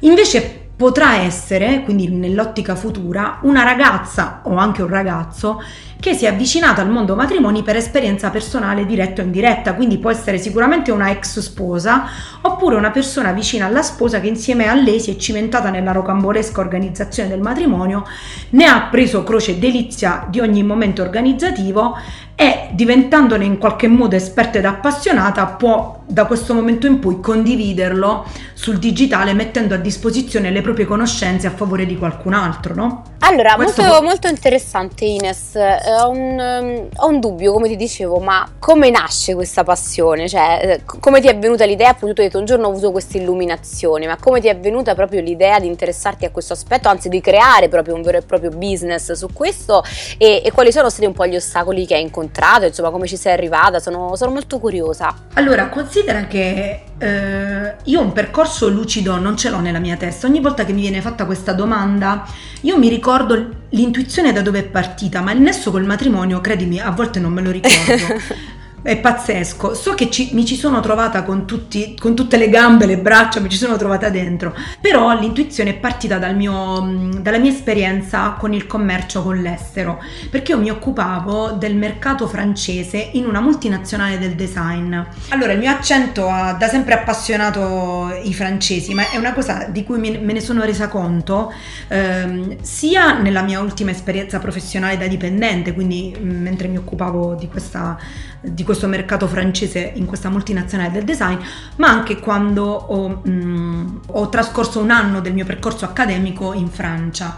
invece 0.00 0.70
potrà 0.74 1.18
essere, 1.18 1.82
quindi 1.84 2.08
nell'ottica 2.08 2.74
futura, 2.74 3.38
una 3.42 3.62
ragazza 3.62 4.40
o 4.44 4.56
anche 4.56 4.82
un 4.82 4.88
ragazzo 4.88 5.62
che 6.00 6.14
si 6.14 6.24
è 6.24 6.28
avvicinata 6.28 6.80
al 6.80 6.90
mondo 6.90 7.14
matrimoni 7.14 7.62
per 7.62 7.76
esperienza 7.76 8.30
personale 8.30 8.86
diretta 8.86 9.20
o 9.20 9.24
indiretta, 9.24 9.74
quindi 9.74 9.98
può 9.98 10.10
essere 10.10 10.38
sicuramente 10.38 10.90
una 10.90 11.10
ex 11.10 11.38
sposa 11.40 12.08
oppure 12.40 12.76
una 12.76 12.90
persona 12.90 13.32
vicina 13.32 13.66
alla 13.66 13.82
sposa 13.82 14.18
che 14.18 14.26
insieme 14.26 14.66
a 14.66 14.74
lei 14.74 14.98
si 14.98 15.10
è 15.12 15.16
cimentata 15.16 15.68
nella 15.68 15.92
rocambolesca 15.92 16.60
organizzazione 16.60 17.28
del 17.28 17.40
matrimonio, 17.40 18.04
ne 18.50 18.64
ha 18.64 18.88
preso 18.90 19.22
croce 19.22 19.52
e 19.52 19.58
delizia 19.58 20.26
di 20.28 20.40
ogni 20.40 20.62
momento 20.62 21.02
organizzativo 21.02 21.96
e 22.34 22.70
diventandone 22.72 23.44
in 23.44 23.58
qualche 23.58 23.86
modo 23.86 24.16
esperta 24.16 24.56
ed 24.56 24.64
appassionata 24.64 25.44
può 25.44 26.00
da 26.06 26.24
questo 26.24 26.54
momento 26.54 26.86
in 26.86 26.98
poi 26.98 27.20
condividerlo 27.20 28.24
sul 28.54 28.78
digitale 28.78 29.34
mettendo 29.34 29.74
a 29.74 29.76
disposizione 29.76 30.50
le 30.50 30.62
proprie 30.62 30.86
conoscenze 30.86 31.46
a 31.46 31.50
favore 31.50 31.84
di 31.84 31.98
qualcun 31.98 32.32
altro, 32.32 32.74
no? 32.74 33.02
Allora, 33.18 33.56
molto, 33.58 33.82
può... 33.82 34.00
molto, 34.00 34.28
interessante 34.28 35.04
Ines, 35.04 35.54
eh, 35.54 35.78
ho, 35.92 36.10
un, 36.10 36.38
um, 36.38 36.88
ho, 36.96 37.06
un, 37.08 37.20
dubbio 37.20 37.52
come 37.52 37.68
ti 37.68 37.76
dicevo, 37.76 38.18
ma 38.18 38.48
come 38.58 38.90
nasce 38.90 39.34
questa 39.34 39.64
passione? 39.64 40.28
Cioè, 40.28 40.60
eh, 40.62 40.82
come 40.84 41.20
ti 41.20 41.28
è 41.28 41.38
venuta 41.38 41.64
l'idea? 41.64 41.90
Appunto, 41.90 42.14
tu 42.14 42.20
hai 42.20 42.26
detto 42.26 42.38
un 42.38 42.44
giorno 42.44 42.66
ho 42.66 42.70
avuto 42.70 42.90
questa 42.90 43.18
illuminazione, 43.18 44.06
ma 44.06 44.16
come 44.16 44.40
ti 44.40 44.48
è 44.48 44.56
venuta 44.56 44.94
proprio 44.94 45.20
l'idea 45.20 45.58
di 45.58 45.66
interessarti 45.66 46.24
a 46.24 46.30
questo 46.30 46.52
aspetto, 46.52 46.88
anzi 46.88 47.08
di 47.08 47.20
creare 47.20 47.68
proprio 47.68 47.94
un 47.94 48.02
vero 48.02 48.18
e 48.18 48.22
proprio 48.22 48.50
business 48.50 49.12
su 49.12 49.28
questo 49.32 49.82
e, 50.18 50.42
e 50.44 50.52
quali 50.52 50.72
sono 50.72 50.88
stati 50.88 51.06
un 51.06 51.12
po' 51.12 51.26
gli 51.26 51.36
ostacoli 51.36 51.86
che 51.86 51.94
hai 51.94 52.02
incontrato, 52.02 52.66
insomma 52.66 52.90
come 52.90 53.06
ci 53.06 53.16
sei 53.16 53.32
arrivata? 53.32 53.78
Sono, 53.78 54.16
sono 54.16 54.30
molto 54.30 54.58
curiosa. 54.58 55.14
Allora, 55.34 55.68
considera 55.68 56.26
che 56.26 56.82
eh, 56.98 57.74
io 57.84 58.00
un 58.00 58.12
percorso 58.12 58.68
lucido 58.68 59.16
non 59.16 59.36
ce 59.36 59.50
l'ho 59.50 59.60
nella 59.60 59.78
mia 59.78 59.96
testa, 59.96 60.26
ogni 60.26 60.40
volta 60.40 60.64
che 60.64 60.72
mi 60.72 60.80
viene 60.82 61.00
fatta 61.00 61.24
questa 61.24 61.52
domanda 61.52 62.24
io 62.62 62.76
mi 62.76 62.90
ricordo 62.90 63.48
l'intuizione 63.70 64.32
da 64.32 64.42
dove 64.42 64.58
è 64.58 64.64
partita, 64.64 65.22
ma 65.22 65.32
il 65.32 65.40
nesso 65.40 65.70
col 65.80 65.88
matrimonio, 65.88 66.42
credimi, 66.42 66.78
a 66.78 66.90
volte 66.90 67.20
non 67.20 67.32
me 67.32 67.40
lo 67.40 67.50
ricordo. 67.50 68.18
È 68.82 68.96
pazzesco, 68.96 69.74
so 69.74 69.92
che 69.92 70.10
ci, 70.10 70.30
mi 70.32 70.46
ci 70.46 70.56
sono 70.56 70.80
trovata 70.80 71.22
con, 71.22 71.46
tutti, 71.46 71.94
con, 71.98 72.14
tutte 72.16 72.38
le 72.38 72.48
gambe, 72.48 72.86
le 72.86 72.96
braccia, 72.96 73.38
mi 73.38 73.50
ci 73.50 73.58
sono 73.58 73.76
trovata 73.76 74.08
dentro, 74.08 74.54
però 74.80 75.18
l'intuizione 75.18 75.70
è 75.70 75.74
partita 75.74 76.16
dal 76.16 76.34
mio, 76.34 77.10
dalla 77.20 77.36
mia 77.36 77.50
esperienza 77.50 78.36
con 78.38 78.54
il 78.54 78.66
commercio 78.66 79.22
con 79.22 79.36
l'estero, 79.36 80.02
perché 80.30 80.52
io 80.52 80.58
mi 80.58 80.70
occupavo 80.70 81.50
del 81.50 81.76
mercato 81.76 82.26
francese 82.26 83.10
in 83.12 83.26
una 83.26 83.40
multinazionale 83.40 84.18
del 84.18 84.34
design. 84.34 84.98
Allora, 85.28 85.52
il 85.52 85.58
mio 85.58 85.70
accento 85.70 86.30
ha 86.30 86.54
da 86.54 86.68
sempre 86.68 86.94
appassionato 86.94 88.18
i 88.22 88.32
francesi, 88.32 88.94
ma 88.94 89.10
è 89.10 89.18
una 89.18 89.34
cosa 89.34 89.66
di 89.70 89.84
cui 89.84 89.98
me 89.98 90.32
ne 90.32 90.40
sono 90.40 90.64
resa 90.64 90.88
conto 90.88 91.52
ehm, 91.88 92.56
sia 92.62 93.18
nella 93.18 93.42
mia 93.42 93.60
ultima 93.60 93.90
esperienza 93.90 94.38
professionale 94.38 94.96
da 94.96 95.06
dipendente, 95.06 95.74
quindi 95.74 96.16
mentre 96.18 96.66
mi 96.68 96.78
occupavo 96.78 97.34
di 97.34 97.46
questa 97.46 97.98
di 98.40 98.64
questo 98.64 98.86
mercato 98.86 99.26
francese 99.26 99.92
in 99.94 100.06
questa 100.06 100.30
multinazionale 100.30 100.90
del 100.90 101.04
design, 101.04 101.38
ma 101.76 101.88
anche 101.88 102.18
quando 102.18 102.64
ho, 102.64 103.20
mh, 103.22 103.30
mm, 103.30 103.96
ho 104.06 104.28
trascorso 104.28 104.80
un 104.80 104.90
anno 104.90 105.20
del 105.20 105.34
mio 105.34 105.44
percorso 105.44 105.84
accademico 105.84 106.52
in 106.52 106.68
Francia. 106.68 107.36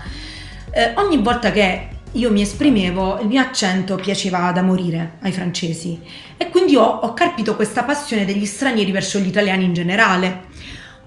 Eh, 0.70 0.92
ogni 0.96 1.18
volta 1.18 1.50
che 1.50 1.88
io 2.12 2.30
mi 2.30 2.42
esprimevo, 2.42 3.20
il 3.20 3.26
mio 3.26 3.40
accento 3.40 3.96
piaceva 3.96 4.52
da 4.52 4.62
morire 4.62 5.18
ai 5.22 5.32
francesi 5.32 5.98
e 6.36 6.50
quindi 6.50 6.76
ho, 6.76 6.84
ho 6.84 7.14
carpito 7.14 7.56
questa 7.56 7.84
passione 7.84 8.24
degli 8.24 8.44
stranieri 8.44 8.92
verso 8.92 9.18
gli 9.18 9.28
italiani 9.28 9.64
in 9.64 9.72
generale. 9.72 10.50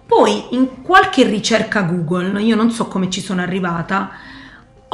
Poi 0.06 0.46
in 0.52 0.82
qualche 0.82 1.24
ricerca 1.24 1.82
Google, 1.82 2.42
io 2.42 2.56
non 2.56 2.72
so 2.72 2.88
come 2.88 3.10
ci 3.10 3.22
sono 3.22 3.42
arrivata, 3.42 4.12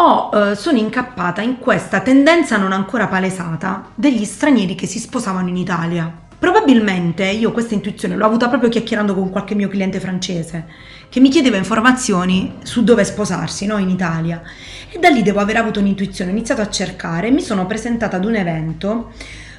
ho, 0.02 0.32
eh, 0.34 0.56
sono 0.56 0.80
incappata 0.80 1.42
in 1.42 1.60
questa 1.60 2.02
tendenza 2.02 2.58
non 2.58 2.72
ancora 2.72 3.08
palesata 3.08 3.92
degli 3.94 4.26
stranieri 4.26 4.74
che 4.74 4.88
si 4.88 4.98
sposavano 4.98 5.50
in 5.50 5.58
Italia. 5.58 6.12
Probabilmente 6.40 7.24
io 7.26 7.52
questa 7.52 7.76
intuizione 7.76 8.16
l'ho 8.16 8.26
avuta 8.26 8.50
proprio 8.50 8.72
chiacchierando 8.72 9.14
con 9.14 9.30
qualche 9.30 9.54
mio 9.54 9.68
cliente 9.68 10.00
francese 10.00 10.66
che 11.08 11.20
mi 11.20 11.30
chiedeva 11.30 11.58
informazioni 11.58 12.56
su 12.64 12.84
dove 12.84 13.06
sposarsi 13.06 13.68
no, 13.68 13.78
in 13.78 13.90
Italia 13.90 14.42
e 14.90 14.98
da 14.98 15.10
lì 15.10 15.22
devo 15.22 15.40
aver 15.40 15.58
avuto 15.58 15.80
un'intuizione, 15.80 16.32
ho 16.32 16.34
iniziato 16.34 16.62
a 16.62 16.70
cercare 16.70 17.28
e 17.28 17.32
mi 17.32 17.42
sono 17.42 17.68
presentata 17.68 18.16
ad 18.16 18.26
un 18.26 18.36
evento 18.36 19.12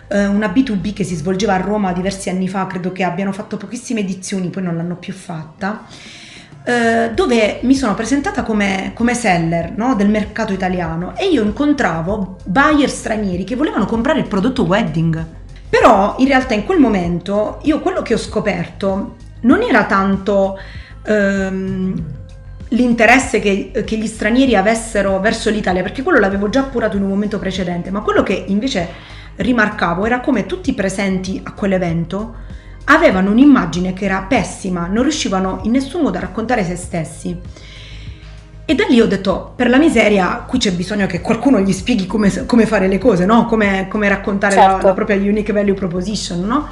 eh, 0.09 0.27
una 0.27 0.49
B2B 0.49 0.93
che 0.93 1.05
si 1.05 1.15
svolgeva 1.15 1.55
a 1.55 1.59
Roma 1.59 1.93
diversi 1.93 2.31
anni 2.31 2.49
fa, 2.49 2.67
credo 2.67 2.91
che 2.91 3.05
abbiano 3.05 3.31
fatto 3.31 3.57
pochissime 3.57 4.01
edizioni, 4.01 4.49
poi 4.49 4.65
non 4.65 4.77
l'hanno 4.77 4.97
più 4.97 5.13
fatta 5.13 5.87
eh, 6.65 7.11
dove 7.13 7.59
mi 7.63 7.75
sono 7.75 7.95
presentata 7.95 8.43
come, 8.43 8.93
come 8.95 9.15
seller 9.15 9.73
no, 9.77 9.95
del 9.97 10.09
mercato 10.09 10.53
italiano 10.53 11.17
e 11.17 11.29
io 11.29 11.43
incontravo 11.43 12.37
buyer 12.45 12.89
stranieri 12.89 13.43
che 13.45 13.57
volevano 13.57 13.85
comprare 13.85 14.21
il 14.21 14.27
prodotto 14.27 14.63
wedding. 14.63 15.27
Però 15.69 16.17
in 16.19 16.27
realtà 16.27 16.55
in 16.55 16.65
quel 16.65 16.79
momento 16.79 17.59
io 17.63 17.81
quello 17.81 18.03
che 18.03 18.15
ho 18.15 18.19
scoperto 18.19 19.17
non 19.41 19.63
era 19.63 19.87
tanto 19.87 20.59
ehm, 21.05 22.05
l'interesse 22.69 23.41
che, 23.41 23.83
che, 23.85 23.97
gli 23.97 24.07
stranieri 24.07 24.55
avessero 24.55 25.19
verso 25.19 25.51
l'Italia, 25.51 25.83
perché 25.83 26.03
quello 26.03 26.19
l'avevo 26.19 26.49
già 26.49 26.61
appurato 26.61 26.97
in 26.97 27.03
un 27.03 27.09
momento 27.09 27.39
precedente, 27.39 27.91
ma 27.91 28.01
quello 28.01 28.23
che 28.23 28.45
invece 28.47 28.89
rimarcavo 29.37 30.05
era 30.05 30.21
come 30.21 30.47
tutti 30.47 30.71
i 30.71 30.75
presenti 30.75 31.41
a 31.43 31.53
quell'evento 31.53 32.35
avevano 32.85 33.31
un'immagine 33.31 33.93
che 33.93 34.05
era 34.05 34.23
pessima, 34.23 34.87
non 34.87 35.03
riuscivano 35.03 35.61
in 35.65 35.73
nessun 35.73 36.03
modo 36.03 36.19
a 36.19 36.21
raccontare 36.21 36.65
se 36.65 36.77
stessi. 36.77 37.37
E 38.65 38.75
da 38.75 38.85
lì 38.89 39.01
ho 39.01 39.07
detto, 39.07 39.53
per 39.57 39.69
la 39.69 39.77
miseria, 39.77 40.45
qui 40.47 40.59
c'è 40.59 40.73
bisogno 40.73 41.07
che 41.07 41.21
qualcuno 41.21 41.61
gli 41.61 41.73
spieghi 41.73 42.07
come, 42.07 42.47
come 42.47 42.65
fare 42.65 42.87
le 42.87 42.99
cose, 42.99 43.27
no? 43.27 43.47
come, 43.47 43.89
come, 43.89 44.09
raccontare 44.09 44.55
certo. 44.55 44.77
la, 44.77 44.83
la, 44.83 44.93
propria 44.95 45.17
unique 45.17 45.53
value 45.53 45.75
proposition. 45.75 46.41
No? 46.41 46.69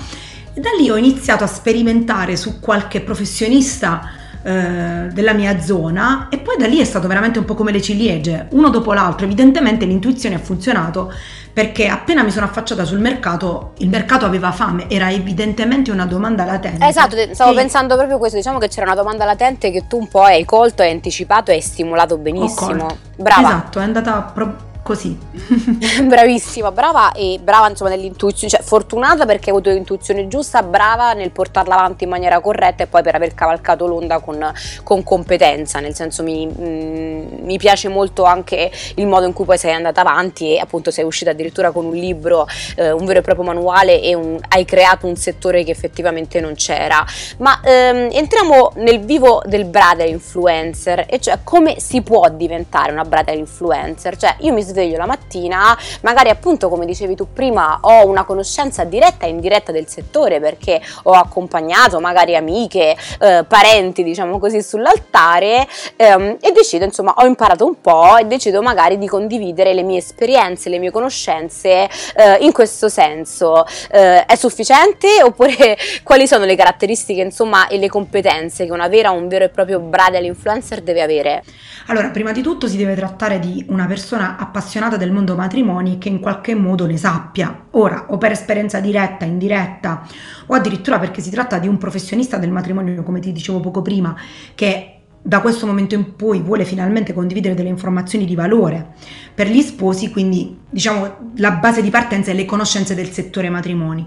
E 0.54 0.60
da 0.60 0.70
lì 0.78 0.88
ho 0.88 0.96
iniziato 0.96 1.44
a 1.44 1.48
sperimentare 1.48 2.36
su 2.36 2.60
qualche 2.60 3.00
professionista 3.00 4.19
eh, 4.42 5.08
della 5.12 5.32
mia 5.32 5.60
zona 5.60 6.28
e 6.30 6.38
poi 6.38 6.56
da 6.56 6.66
lì 6.66 6.78
è 6.78 6.84
stato 6.84 7.06
veramente 7.06 7.38
un 7.38 7.44
po' 7.44 7.54
come 7.54 7.72
le 7.72 7.82
ciliegie, 7.82 8.46
uno 8.50 8.70
dopo 8.70 8.92
l'altro. 8.92 9.26
Evidentemente 9.26 9.84
l'intuizione 9.84 10.36
ha 10.36 10.38
funzionato 10.38 11.12
perché 11.52 11.88
appena 11.88 12.22
mi 12.22 12.30
sono 12.30 12.46
affacciata 12.46 12.84
sul 12.84 13.00
mercato, 13.00 13.72
il 13.78 13.88
mercato 13.88 14.24
aveva 14.24 14.52
fame, 14.52 14.88
era 14.88 15.10
evidentemente 15.10 15.90
una 15.90 16.06
domanda 16.06 16.44
latente. 16.44 16.86
Esatto, 16.86 17.16
stavo 17.32 17.50
che... 17.50 17.56
pensando 17.56 17.96
proprio 17.96 18.18
questo, 18.18 18.36
diciamo 18.36 18.58
che 18.58 18.68
c'era 18.68 18.86
una 18.86 18.94
domanda 18.94 19.24
latente 19.24 19.70
che 19.70 19.86
tu 19.86 19.98
un 19.98 20.08
po' 20.08 20.22
hai 20.22 20.44
colto, 20.44 20.82
hai 20.82 20.90
anticipato 20.90 21.50
e 21.50 21.54
hai 21.54 21.60
stimolato 21.60 22.16
benissimo. 22.16 22.96
Brava. 23.16 23.48
Esatto, 23.48 23.80
è 23.80 23.82
andata 23.82 24.22
proprio 24.32 24.68
così. 24.90 25.16
Bravissima, 26.02 26.72
brava 26.72 27.12
e 27.12 27.38
brava 27.40 27.68
insomma 27.68 27.90
nell'intuizione, 27.90 28.52
cioè 28.52 28.60
fortunata 28.60 29.24
perché 29.24 29.50
hai 29.50 29.56
avuto 29.56 29.70
l'intuizione 29.70 30.26
giusta, 30.26 30.64
brava 30.64 31.12
nel 31.12 31.30
portarla 31.30 31.76
avanti 31.76 32.04
in 32.04 32.10
maniera 32.10 32.40
corretta 32.40 32.82
e 32.82 32.86
poi 32.88 33.00
per 33.02 33.14
aver 33.14 33.32
cavalcato 33.32 33.86
l'onda 33.86 34.18
con, 34.18 34.52
con 34.82 35.04
competenza, 35.04 35.78
nel 35.78 35.94
senso 35.94 36.24
mi, 36.24 36.44
mm, 36.44 37.44
mi, 37.44 37.56
piace 37.58 37.88
molto 37.88 38.24
anche 38.24 38.68
il 38.96 39.06
modo 39.06 39.26
in 39.26 39.32
cui 39.32 39.44
poi 39.44 39.58
sei 39.58 39.74
andata 39.74 40.00
avanti 40.00 40.54
e 40.54 40.58
appunto 40.58 40.90
sei 40.90 41.04
uscita 41.04 41.30
addirittura 41.30 41.70
con 41.70 41.84
un 41.84 41.94
libro, 41.94 42.48
eh, 42.74 42.90
un 42.90 43.04
vero 43.04 43.20
e 43.20 43.22
proprio 43.22 43.44
manuale 43.44 44.02
e 44.02 44.14
un, 44.14 44.38
hai 44.48 44.64
creato 44.64 45.06
un 45.06 45.14
settore 45.14 45.62
che 45.62 45.70
effettivamente 45.70 46.40
non 46.40 46.54
c'era. 46.54 47.04
Ma 47.38 47.60
ehm, 47.62 48.08
entriamo 48.10 48.72
nel 48.76 48.98
vivo 49.04 49.40
del 49.46 49.66
brother 49.66 50.08
influencer 50.08 51.06
e 51.08 51.20
cioè 51.20 51.38
come 51.44 51.78
si 51.78 52.02
può 52.02 52.28
diventare 52.28 52.90
una 52.90 53.04
brother 53.04 53.36
influencer, 53.36 54.16
cioè 54.16 54.34
io 54.40 54.52
mi 54.52 54.62
sveglio 54.62 54.78
sveglio 54.80 54.96
la 54.96 55.06
mattina, 55.06 55.76
magari 56.00 56.30
appunto 56.30 56.70
come 56.70 56.86
dicevi 56.86 57.14
tu 57.14 57.32
prima 57.32 57.80
ho 57.82 58.06
una 58.06 58.24
conoscenza 58.24 58.84
diretta 58.84 59.26
e 59.26 59.28
indiretta 59.28 59.72
del 59.72 59.86
settore 59.88 60.40
perché 60.40 60.80
ho 61.02 61.12
accompagnato 61.12 62.00
magari 62.00 62.34
amiche, 62.34 62.96
eh, 63.20 63.44
parenti 63.46 64.02
diciamo 64.02 64.38
così 64.38 64.62
sull'altare 64.62 65.66
ehm, 65.96 66.38
e 66.40 66.52
decido 66.52 66.84
insomma 66.86 67.12
ho 67.18 67.26
imparato 67.26 67.66
un 67.66 67.78
po' 67.80 68.16
e 68.16 68.24
decido 68.24 68.62
magari 68.62 68.96
di 68.96 69.06
condividere 69.06 69.74
le 69.74 69.82
mie 69.82 69.98
esperienze, 69.98 70.70
le 70.70 70.78
mie 70.78 70.90
conoscenze 70.90 71.88
eh, 72.14 72.38
in 72.40 72.52
questo 72.52 72.88
senso. 72.88 73.66
Eh, 73.90 74.24
è 74.24 74.34
sufficiente 74.36 75.08
oppure 75.22 75.76
quali 76.02 76.26
sono 76.26 76.46
le 76.46 76.56
caratteristiche 76.56 77.20
insomma 77.20 77.68
e 77.68 77.76
le 77.76 77.88
competenze 77.88 78.64
che 78.64 78.72
una 78.72 78.88
vera 78.88 79.10
un 79.10 79.28
vero 79.28 79.44
e 79.44 79.50
proprio 79.50 79.78
bridal 79.78 80.24
influencer 80.24 80.80
deve 80.80 81.02
avere? 81.02 81.42
Allora, 81.86 82.08
prima 82.10 82.32
di 82.32 82.40
tutto 82.40 82.68
si 82.68 82.76
deve 82.76 82.94
trattare 82.94 83.40
di 83.40 83.64
una 83.68 83.86
persona 83.86 84.36
appassionata 84.38 84.69
del 84.96 85.10
mondo 85.10 85.34
matrimoni 85.34 85.98
che 85.98 86.08
in 86.08 86.20
qualche 86.20 86.54
modo 86.54 86.86
ne 86.86 86.96
sappia. 86.96 87.66
Ora, 87.72 88.06
o 88.08 88.18
per 88.18 88.30
esperienza 88.30 88.78
diretta, 88.80 89.24
indiretta, 89.24 90.06
o 90.46 90.54
addirittura 90.54 90.98
perché 90.98 91.20
si 91.20 91.30
tratta 91.30 91.58
di 91.58 91.66
un 91.66 91.78
professionista 91.78 92.36
del 92.36 92.50
matrimonio, 92.50 93.02
come 93.02 93.20
ti 93.20 93.32
dicevo 93.32 93.60
poco 93.60 93.82
prima, 93.82 94.14
che 94.54 95.00
da 95.22 95.40
questo 95.40 95.66
momento 95.66 95.94
in 95.94 96.16
poi 96.16 96.40
vuole 96.40 96.64
finalmente 96.64 97.12
condividere 97.12 97.54
delle 97.54 97.68
informazioni 97.68 98.24
di 98.24 98.34
valore 98.34 98.94
per 99.34 99.48
gli 99.48 99.60
sposi, 99.60 100.10
quindi 100.10 100.58
diciamo 100.70 101.32
la 101.36 101.52
base 101.52 101.82
di 101.82 101.90
partenza 101.90 102.30
è 102.30 102.34
le 102.34 102.46
conoscenze 102.46 102.94
del 102.94 103.10
settore 103.10 103.50
matrimoni. 103.50 104.06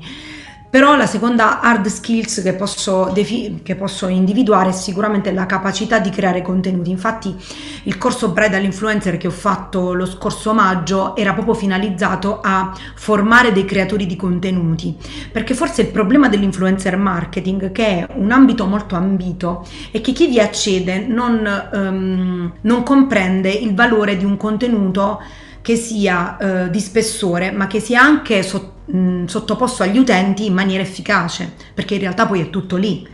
Però 0.74 0.96
la 0.96 1.06
seconda 1.06 1.60
hard 1.60 1.86
skills 1.86 2.42
che 2.42 2.54
posso, 2.54 3.12
defi- 3.14 3.60
che 3.62 3.76
posso 3.76 4.08
individuare 4.08 4.70
è 4.70 4.72
sicuramente 4.72 5.32
la 5.32 5.46
capacità 5.46 6.00
di 6.00 6.10
creare 6.10 6.42
contenuti. 6.42 6.90
Infatti 6.90 7.36
il 7.84 8.00
corso 8.00 8.30
Bridal 8.30 8.64
Influencer 8.64 9.18
che 9.18 9.28
ho 9.28 9.30
fatto 9.30 9.94
lo 9.94 10.08
scorso 10.08 10.52
maggio 10.52 11.16
era 11.16 11.34
proprio 11.34 11.54
finalizzato 11.54 12.40
a 12.42 12.76
formare 12.96 13.52
dei 13.52 13.66
creatori 13.66 14.08
di 14.08 14.16
contenuti, 14.16 14.98
perché 15.32 15.54
forse 15.54 15.84
il 15.84 15.90
problema 15.90 16.28
dell'influencer 16.28 16.98
marketing, 16.98 17.72
che 17.72 17.86
è 17.86 18.08
un 18.16 18.32
ambito 18.32 18.66
molto 18.66 18.96
ambito, 18.96 19.68
è 19.92 20.02
che 20.02 20.12
chi 20.12 20.26
vi 20.26 20.40
accede 20.40 21.06
non, 21.06 21.70
um, 21.72 22.52
non 22.62 22.82
comprende 22.82 23.52
il 23.52 23.76
valore 23.76 24.18
di 24.18 24.26
un 24.26 24.38
contenuto 24.38 25.22
che 25.62 25.76
sia 25.78 26.38
eh, 26.38 26.70
di 26.70 26.80
spessore, 26.80 27.52
ma 27.52 27.68
che 27.68 27.80
sia 27.80 28.02
anche 28.02 28.44
so, 28.44 28.73
mh, 28.86 29.26
sottoposto 29.26 29.84
agli 29.84 29.98
utenti 29.98 30.46
in 30.46 30.54
maniera 30.54 30.84
efficace, 30.84 31.52
perché 31.74 31.96
in 31.96 32.02
realtà 32.02 32.26
poi 32.26 32.42
è 32.42 32.50
tutto 32.50 32.76
lì. 32.76 33.08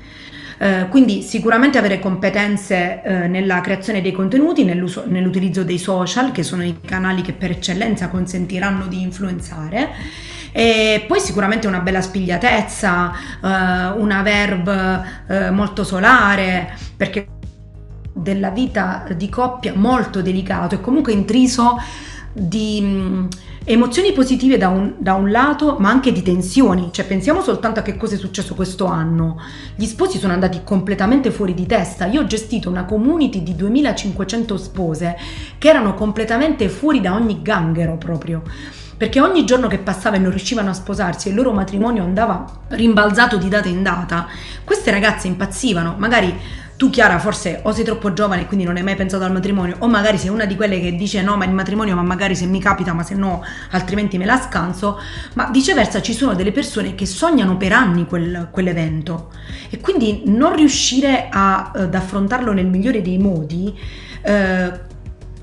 Eh, 0.62 0.88
quindi 0.90 1.22
sicuramente 1.22 1.78
avere 1.78 2.00
competenze 2.00 3.02
eh, 3.02 3.28
nella 3.28 3.62
creazione 3.62 4.02
dei 4.02 4.12
contenuti, 4.12 4.66
nell'utilizzo 4.66 5.64
dei 5.64 5.78
social, 5.78 6.32
che 6.32 6.44
sono 6.44 6.64
i 6.64 6.82
canali 6.82 7.22
che 7.22 7.32
per 7.32 7.52
eccellenza 7.52 8.10
consentiranno 8.10 8.88
di 8.88 9.02
influenzare. 9.02 9.90
E 10.52 11.06
poi 11.08 11.20
sicuramente 11.20 11.68
una 11.68 11.80
bella 11.80 12.02
spigliatezza, 12.02 13.12
eh, 13.42 14.00
una 14.00 14.22
verve 14.22 15.04
eh, 15.28 15.52
molto 15.52 15.86
solare, 15.86 16.76
perché 16.98 17.28
della 18.12 18.50
vita 18.50 19.06
di 19.16 19.30
coppia 19.30 19.74
molto 19.76 20.22
delicato 20.22 20.76
e 20.76 20.82
comunque 20.82 21.14
intriso 21.14 21.78
di 22.34 22.82
mh, 22.82 23.28
emozioni 23.64 24.12
positive 24.12 24.58
da 24.58 24.70
un, 24.70 24.96
da 24.98 25.14
un, 25.14 25.32
lato, 25.32 25.78
ma 25.80 25.90
anche 25.90 26.12
di 26.12 26.22
tensioni. 26.22 26.90
Cioè, 26.92 27.06
pensiamo 27.06 27.42
soltanto 27.42 27.80
a 27.80 27.84
che 27.84 27.98
cosa 27.98 28.16
è 28.16 28.18
successo 28.18 28.56
questo 28.56 28.86
anno. 28.86 29.40
Gli 29.76 29.86
sposi 29.86 30.18
sono 30.18 30.34
andati 30.34 30.62
completamente 30.64 31.32
fuori 31.32 31.54
di 31.54 31.66
testa. 31.66 32.06
Io 32.06 32.22
ho 32.22 32.26
gestito 32.26 32.70
una 32.70 32.86
community 32.86 33.44
di 33.44 33.56
2500 33.56 34.58
spose 34.58 35.18
che 35.58 35.70
erano 35.70 35.94
completamente 35.94 36.70
fuori 36.70 37.02
da 37.02 37.14
ogni 37.14 37.42
ganghero 37.42 37.98
proprio 37.98 38.44
perché 39.00 39.22
ogni 39.22 39.46
giorno 39.46 39.68
che 39.68 39.78
passava 39.78 40.18
e 40.18 40.20
non 40.20 40.30
riuscivano 40.30 40.72
a 40.72 40.74
sposarsi 40.74 41.28
e 41.28 41.32
il 41.32 41.38
loro 41.38 41.54
matrimonio 41.54 42.04
andava 42.04 42.46
rimbalzato 42.68 43.38
di 43.38 43.48
data 43.48 43.70
in 43.70 43.82
data, 43.82 44.28
queste 44.66 44.92
ragazze 44.92 45.28
impazzivano, 45.28 45.96
magari 45.98 46.38
tu 46.80 46.90
Chiara 46.90 47.20
forse 47.20 47.60
o 47.64 47.74
sei 47.74 47.84
troppo 47.84 48.14
giovane 48.14 48.44
e 48.44 48.46
quindi 48.46 48.64
non 48.64 48.78
hai 48.78 48.84
mai 48.84 48.96
pensato 48.96 49.26
al 49.26 49.34
matrimonio 49.34 49.76
o 49.80 49.90
magari 49.90 50.18
sei 50.18 50.30
una 50.30 50.46
di 50.46 50.56
quelle 50.56 50.80
che 50.80 50.96
dice 50.96 51.22
no 51.22 51.36
ma 51.36 51.44
il 51.44 51.52
matrimonio 51.52 51.94
ma 51.94 52.04
magari 52.04 52.38
se 52.38 52.46
mi 52.46 52.62
capita 52.62 52.94
ma 52.94 53.04
se 53.04 53.16
no 53.16 53.44
altrimenti 53.72 54.18
me 54.18 54.24
la 54.24 54.40
scanso. 54.40 54.98
Ma 55.34 55.50
viceversa 55.52 56.02
ci 56.02 56.14
sono 56.14 56.36
delle 56.36 56.54
persone 56.54 56.96
che 56.96 57.06
sognano 57.06 57.58
per 57.58 57.74
anni 57.74 58.06
quel, 58.06 58.48
quell'evento. 58.50 59.30
E 59.70 59.82
quindi 59.82 60.22
non 60.28 60.56
riuscire 60.56 61.28
a, 61.30 61.72
ad 61.76 61.94
affrontarlo 61.94 62.54
nel 62.54 62.68
migliore 62.68 63.02
dei 63.02 63.18
modi 63.18 63.78
eh, 64.22 64.72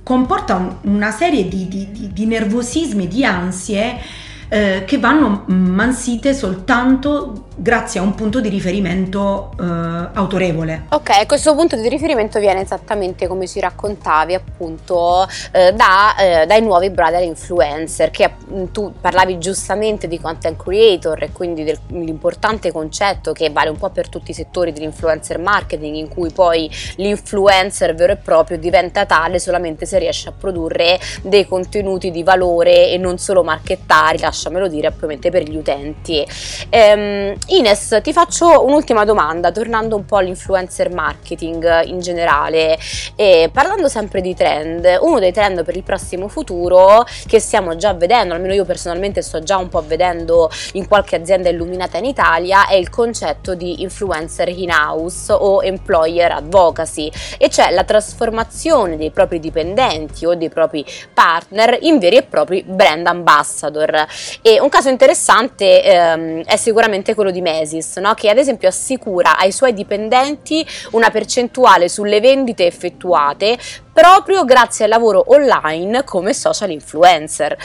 comporta 0.02 0.54
un, 0.54 0.74
una 0.84 1.10
serie 1.10 1.48
di, 1.48 1.68
di, 1.68 1.92
di, 1.92 2.12
di 2.14 2.24
nervosismi, 2.24 3.08
di 3.08 3.26
ansie 3.26 3.98
eh, 4.48 4.84
che 4.86 4.98
vanno 4.98 5.44
mansite 5.46 6.34
soltanto 6.34 7.46
grazie 7.56 8.00
a 8.00 8.02
un 8.02 8.14
punto 8.14 8.40
di 8.40 8.50
riferimento 8.50 9.50
eh, 9.58 9.64
autorevole. 10.12 10.84
Ok, 10.90 11.26
questo 11.26 11.54
punto 11.54 11.74
di 11.76 11.88
riferimento 11.88 12.38
viene 12.38 12.60
esattamente 12.60 13.26
come 13.26 13.46
ci 13.46 13.60
raccontavi 13.60 14.34
appunto 14.34 15.26
eh, 15.52 15.72
da, 15.72 16.16
eh, 16.16 16.46
dai 16.46 16.60
nuovi 16.60 16.90
brother 16.90 17.22
influencer 17.22 18.10
che 18.10 18.30
mm, 18.52 18.64
tu 18.72 18.92
parlavi 19.00 19.38
giustamente 19.38 20.06
di 20.06 20.20
content 20.20 20.62
creator 20.62 21.22
e 21.22 21.32
quindi 21.32 21.64
dell'importante 21.64 22.70
concetto 22.70 23.32
che 23.32 23.50
vale 23.50 23.70
un 23.70 23.78
po' 23.78 23.88
per 23.88 24.08
tutti 24.10 24.32
i 24.32 24.34
settori 24.34 24.72
dell'influencer 24.72 25.38
marketing 25.38 25.96
in 25.96 26.08
cui 26.08 26.30
poi 26.30 26.70
l'influencer 26.96 27.94
vero 27.94 28.12
e 28.12 28.16
proprio 28.16 28.58
diventa 28.58 29.06
tale 29.06 29.38
solamente 29.38 29.86
se 29.86 29.98
riesce 29.98 30.28
a 30.28 30.32
produrre 30.32 31.00
dei 31.22 31.46
contenuti 31.46 32.10
di 32.10 32.22
valore 32.22 32.90
e 32.90 32.98
non 32.98 33.16
solo 33.16 33.42
marchettari, 33.42 34.18
lasciamelo 34.36 34.68
dire 34.68 34.88
ovviamente 34.88 35.30
per 35.30 35.42
gli 35.42 35.56
utenti. 35.56 36.24
Ehm, 36.68 37.34
Ines, 37.46 38.00
ti 38.02 38.12
faccio 38.12 38.64
un'ultima 38.64 39.04
domanda, 39.06 39.50
tornando 39.50 39.96
un 39.96 40.04
po' 40.04 40.18
all'influencer 40.18 40.92
marketing 40.92 41.84
in 41.84 42.00
generale 42.00 42.78
e 43.16 43.48
parlando 43.50 43.88
sempre 43.88 44.20
di 44.20 44.34
trend, 44.34 44.98
uno 45.00 45.18
dei 45.18 45.32
trend 45.32 45.64
per 45.64 45.74
il 45.74 45.82
prossimo 45.82 46.28
futuro 46.28 47.04
che 47.26 47.40
stiamo 47.40 47.76
già 47.76 47.94
vedendo, 47.94 48.34
almeno 48.34 48.52
io 48.52 48.66
personalmente 48.66 49.22
sto 49.22 49.42
già 49.42 49.56
un 49.56 49.70
po' 49.70 49.82
vedendo 49.86 50.50
in 50.72 50.86
qualche 50.86 51.16
azienda 51.16 51.48
illuminata 51.48 51.96
in 51.96 52.04
Italia, 52.04 52.66
è 52.66 52.74
il 52.74 52.90
concetto 52.90 53.54
di 53.54 53.82
influencer 53.82 54.48
in-house 54.48 55.32
o 55.32 55.62
employer 55.62 56.32
advocacy, 56.32 57.10
e 57.38 57.48
cioè 57.48 57.70
la 57.70 57.84
trasformazione 57.84 58.98
dei 58.98 59.10
propri 59.10 59.40
dipendenti 59.40 60.26
o 60.26 60.34
dei 60.34 60.50
propri 60.50 60.84
partner 61.14 61.78
in 61.80 61.98
veri 61.98 62.16
e 62.16 62.22
propri 62.22 62.62
brand 62.66 63.06
ambassador. 63.06 64.06
E 64.42 64.60
un 64.60 64.68
caso 64.68 64.88
interessante 64.88 65.82
ehm, 65.82 66.44
è 66.44 66.56
sicuramente 66.56 67.14
quello 67.14 67.30
di 67.30 67.40
Mesis, 67.40 67.96
no? 67.96 68.14
che 68.14 68.28
ad 68.28 68.38
esempio 68.38 68.68
assicura 68.68 69.36
ai 69.36 69.52
suoi 69.52 69.72
dipendenti 69.72 70.66
una 70.92 71.10
percentuale 71.10 71.88
sulle 71.88 72.20
vendite 72.20 72.66
effettuate 72.66 73.58
proprio 73.96 74.44
grazie 74.44 74.84
al 74.84 74.90
lavoro 74.90 75.24
online 75.28 76.04
come 76.04 76.34
social 76.34 76.70
influencer. 76.70 77.56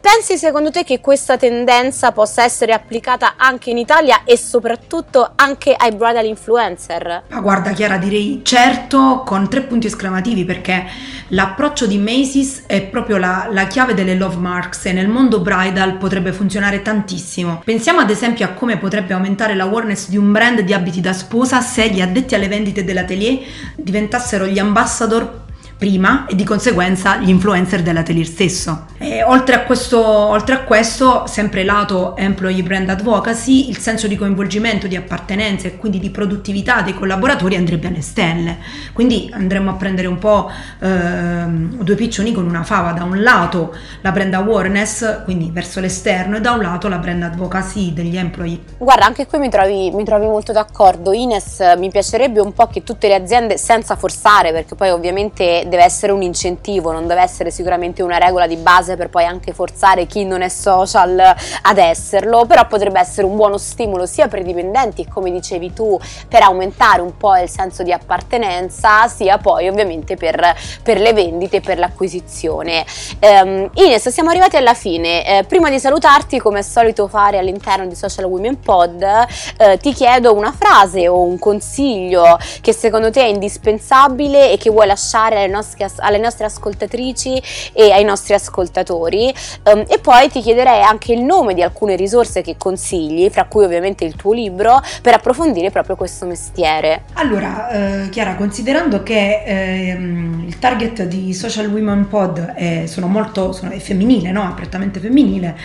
Pensi 0.00 0.38
secondo 0.38 0.70
te 0.70 0.84
che 0.84 1.00
questa 1.00 1.36
tendenza 1.36 2.12
possa 2.12 2.44
essere 2.44 2.72
applicata 2.72 3.34
anche 3.36 3.70
in 3.70 3.76
Italia 3.76 4.22
e 4.22 4.38
soprattutto 4.38 5.32
anche 5.34 5.74
ai 5.76 5.90
bridal 5.90 6.26
influencer? 6.26 7.24
Ma 7.26 7.40
guarda 7.40 7.72
Chiara, 7.72 7.96
direi 7.96 8.40
certo 8.44 9.24
con 9.26 9.48
tre 9.48 9.62
punti 9.62 9.88
esclamativi 9.88 10.44
perché 10.44 10.86
l'approccio 11.28 11.88
di 11.88 11.98
Macy's 11.98 12.62
è 12.66 12.82
proprio 12.82 13.16
la, 13.16 13.48
la 13.50 13.66
chiave 13.66 13.92
delle 13.92 14.14
love 14.14 14.36
marks 14.36 14.86
e 14.86 14.92
nel 14.92 15.08
mondo 15.08 15.40
bridal 15.40 15.96
potrebbe 15.96 16.32
funzionare 16.32 16.82
tantissimo. 16.82 17.62
Pensiamo 17.64 17.98
ad 17.98 18.10
esempio 18.10 18.44
a 18.44 18.50
come 18.50 18.78
potrebbe 18.78 19.12
aumentare 19.12 19.56
l'awareness 19.56 20.08
di 20.08 20.16
un 20.16 20.30
brand 20.30 20.60
di 20.60 20.72
abiti 20.72 21.00
da 21.00 21.12
sposa 21.12 21.60
se 21.60 21.88
gli 21.88 22.00
addetti 22.00 22.36
alle 22.36 22.46
vendite 22.46 22.84
dell'atelier 22.84 23.40
diventassero 23.74 24.46
gli 24.46 24.60
ambassador 24.60 25.48
prima 25.80 26.26
e 26.26 26.34
di 26.34 26.44
conseguenza 26.44 27.16
gli 27.16 27.30
influencer 27.30 27.80
dell'atelier 27.80 28.26
stesso. 28.26 28.84
E 28.98 29.22
oltre, 29.22 29.54
a 29.54 29.62
questo, 29.62 30.06
oltre 30.06 30.54
a 30.54 30.58
questo, 30.60 31.26
sempre 31.26 31.64
lato 31.64 32.14
employee 32.18 32.62
brand 32.62 32.90
advocacy, 32.90 33.70
il 33.70 33.78
senso 33.78 34.06
di 34.06 34.14
coinvolgimento, 34.14 34.86
di 34.86 34.94
appartenenza 34.94 35.68
e 35.68 35.78
quindi 35.78 35.98
di 35.98 36.10
produttività 36.10 36.82
dei 36.82 36.92
collaboratori 36.92 37.56
andrebbe 37.56 37.86
alle 37.86 38.02
stelle. 38.02 38.58
Quindi 38.92 39.30
andremo 39.32 39.70
a 39.70 39.72
prendere 39.72 40.06
un 40.06 40.18
po' 40.18 40.50
ehm, 40.80 41.82
due 41.82 41.94
piccioni 41.94 42.32
con 42.32 42.44
una 42.44 42.62
fava, 42.62 42.92
da 42.92 43.04
un 43.04 43.22
lato 43.22 43.74
la 44.02 44.12
brand 44.12 44.34
awareness, 44.34 45.24
quindi 45.24 45.50
verso 45.50 45.80
l'esterno, 45.80 46.36
e 46.36 46.42
da 46.42 46.50
un 46.52 46.60
lato 46.60 46.88
la 46.88 46.98
brand 46.98 47.22
advocacy 47.22 47.94
degli 47.94 48.18
employee. 48.18 48.60
Guarda, 48.76 49.06
anche 49.06 49.26
qui 49.26 49.38
mi 49.38 49.48
trovi, 49.48 49.90
mi 49.92 50.04
trovi 50.04 50.26
molto 50.26 50.52
d'accordo. 50.52 51.14
Ines, 51.14 51.62
mi 51.78 51.88
piacerebbe 51.88 52.40
un 52.40 52.52
po' 52.52 52.66
che 52.66 52.82
tutte 52.82 53.08
le 53.08 53.14
aziende, 53.14 53.56
senza 53.56 53.96
forzare, 53.96 54.52
perché 54.52 54.74
poi 54.74 54.90
ovviamente 54.90 55.68
deve 55.70 55.84
essere 55.84 56.12
un 56.12 56.20
incentivo, 56.20 56.92
non 56.92 57.06
deve 57.06 57.22
essere 57.22 57.50
sicuramente 57.50 58.02
una 58.02 58.18
regola 58.18 58.46
di 58.46 58.56
base 58.56 58.96
per 58.96 59.08
poi 59.08 59.24
anche 59.24 59.54
forzare 59.54 60.04
chi 60.04 60.24
non 60.26 60.42
è 60.42 60.50
social 60.50 61.18
ad 61.62 61.78
esserlo, 61.78 62.44
però 62.44 62.66
potrebbe 62.66 63.00
essere 63.00 63.26
un 63.26 63.36
buono 63.36 63.56
stimolo 63.56 64.04
sia 64.04 64.28
per 64.28 64.40
i 64.40 64.44
dipendenti, 64.44 65.06
come 65.06 65.30
dicevi 65.30 65.72
tu, 65.72 65.98
per 66.28 66.42
aumentare 66.42 67.00
un 67.00 67.16
po' 67.16 67.36
il 67.36 67.48
senso 67.48 67.82
di 67.82 67.92
appartenenza, 67.92 69.08
sia 69.08 69.38
poi 69.38 69.68
ovviamente 69.68 70.16
per, 70.16 70.54
per 70.82 71.00
le 71.00 71.12
vendite, 71.14 71.60
per 71.60 71.78
l'acquisizione. 71.78 72.84
Um, 73.20 73.70
Ines, 73.74 74.08
siamo 74.08 74.30
arrivati 74.30 74.56
alla 74.56 74.74
fine. 74.74 75.24
Eh, 75.24 75.44
prima 75.44 75.70
di 75.70 75.78
salutarti, 75.78 76.38
come 76.38 76.58
è 76.58 76.62
solito 76.62 77.06
fare 77.06 77.38
all'interno 77.38 77.86
di 77.86 77.94
Social 77.94 78.24
Women 78.24 78.60
Pod, 78.60 79.02
eh, 79.02 79.78
ti 79.78 79.92
chiedo 79.92 80.34
una 80.34 80.52
frase 80.52 81.06
o 81.08 81.22
un 81.22 81.38
consiglio 81.38 82.38
che 82.60 82.72
secondo 82.72 83.10
te 83.10 83.22
è 83.22 83.26
indispensabile 83.26 84.50
e 84.50 84.56
che 84.56 84.70
vuoi 84.70 84.86
lasciare 84.86 85.36
alle 85.36 85.46
nostre 85.46 85.59
nostre, 85.60 85.90
alle 85.98 86.18
nostre 86.18 86.46
ascoltatrici 86.46 87.42
e 87.72 87.92
ai 87.92 88.04
nostri 88.04 88.34
ascoltatori 88.34 89.32
um, 89.64 89.84
e 89.86 89.98
poi 90.00 90.28
ti 90.28 90.40
chiederei 90.40 90.82
anche 90.82 91.12
il 91.12 91.22
nome 91.22 91.54
di 91.54 91.62
alcune 91.62 91.96
risorse 91.96 92.42
che 92.42 92.56
consigli, 92.56 93.28
fra 93.30 93.44
cui 93.44 93.64
ovviamente 93.64 94.04
il 94.04 94.16
tuo 94.16 94.32
libro, 94.32 94.80
per 95.02 95.14
approfondire 95.14 95.70
proprio 95.70 95.96
questo 95.96 96.26
mestiere. 96.26 97.04
Allora, 97.14 97.68
eh, 98.04 98.08
Chiara, 98.08 98.34
considerando 98.34 99.02
che 99.02 99.42
eh, 99.44 99.96
il 100.46 100.58
target 100.58 101.04
di 101.04 101.32
Social 101.34 101.66
Women 101.66 102.08
Pod 102.08 102.38
è, 102.54 102.84
sono 102.86 103.06
molto, 103.06 103.52
sono, 103.52 103.70
è 103.70 103.78
femminile, 103.78 104.30
no? 104.30 104.52
prettamente 104.54 105.00
femminile, 105.00 105.56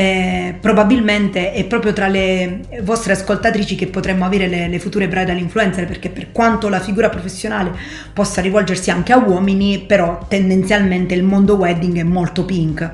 eh, 0.00 0.54
probabilmente 0.58 1.52
è 1.52 1.66
proprio 1.66 1.92
tra 1.92 2.08
le 2.08 2.60
vostre 2.80 3.12
ascoltatrici 3.12 3.74
che 3.74 3.86
potremmo 3.86 4.24
avere 4.24 4.46
le, 4.46 4.66
le, 4.66 4.78
future 4.78 5.06
bridal 5.08 5.36
influencer 5.36 5.86
perché 5.86 6.08
per 6.08 6.32
quanto 6.32 6.70
la 6.70 6.80
figura 6.80 7.10
professionale 7.10 7.70
possa 8.14 8.40
rivolgersi 8.40 8.90
anche 8.90 9.12
a 9.12 9.18
uomini 9.18 9.80
però 9.80 10.24
tendenzialmente 10.26 11.12
il 11.12 11.22
mondo 11.22 11.56
wedding 11.56 11.98
è 11.98 12.02
molto 12.02 12.46
pink. 12.46 12.90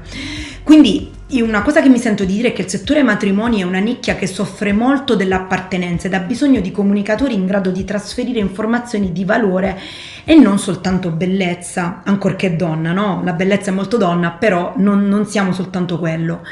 Quindi 0.65 1.13
una 1.29 1.63
cosa 1.63 1.83
che 1.83 1.89
mi 1.89 1.99
sento 1.99 2.25
di 2.25 2.35
dire 2.35 2.49
è 2.49 2.53
che 2.53 2.63
il 2.63 2.69
settore 2.69 3.03
matrimoni 3.03 3.61
è 3.61 3.65
una 3.65 3.81
nicchia 3.81 4.15
che 4.15 4.29
soffre 4.29 4.73
molto 4.73 5.17
dell'appartenenza 5.17 6.07
ed 6.07 6.15
ha 6.15 6.21
bisogno 6.21 6.61
di 6.61 6.71
comunicatori 6.71 7.35
in 7.35 7.47
grado 7.47 7.71
di 7.71 7.85
trasferire 7.85 8.39
informazioni 8.39 9.11
di 9.11 9.25
valore 9.25 9.77
e 10.25 10.37
non 10.37 10.61
soltanto 10.61 11.11
bellezza, 11.11 12.03
ancorché 12.05 12.55
donna, 12.55 12.93
no? 12.93 13.23
La 13.25 13.33
bellezza 13.33 13.71
è 13.71 13.75
molto 13.75 13.97
donna, 13.97 14.31
però 14.31 14.75
non, 14.77 15.09
non 15.09 15.27
siamo 15.27 15.53
soltanto 15.53 15.99
quello. 15.99 16.43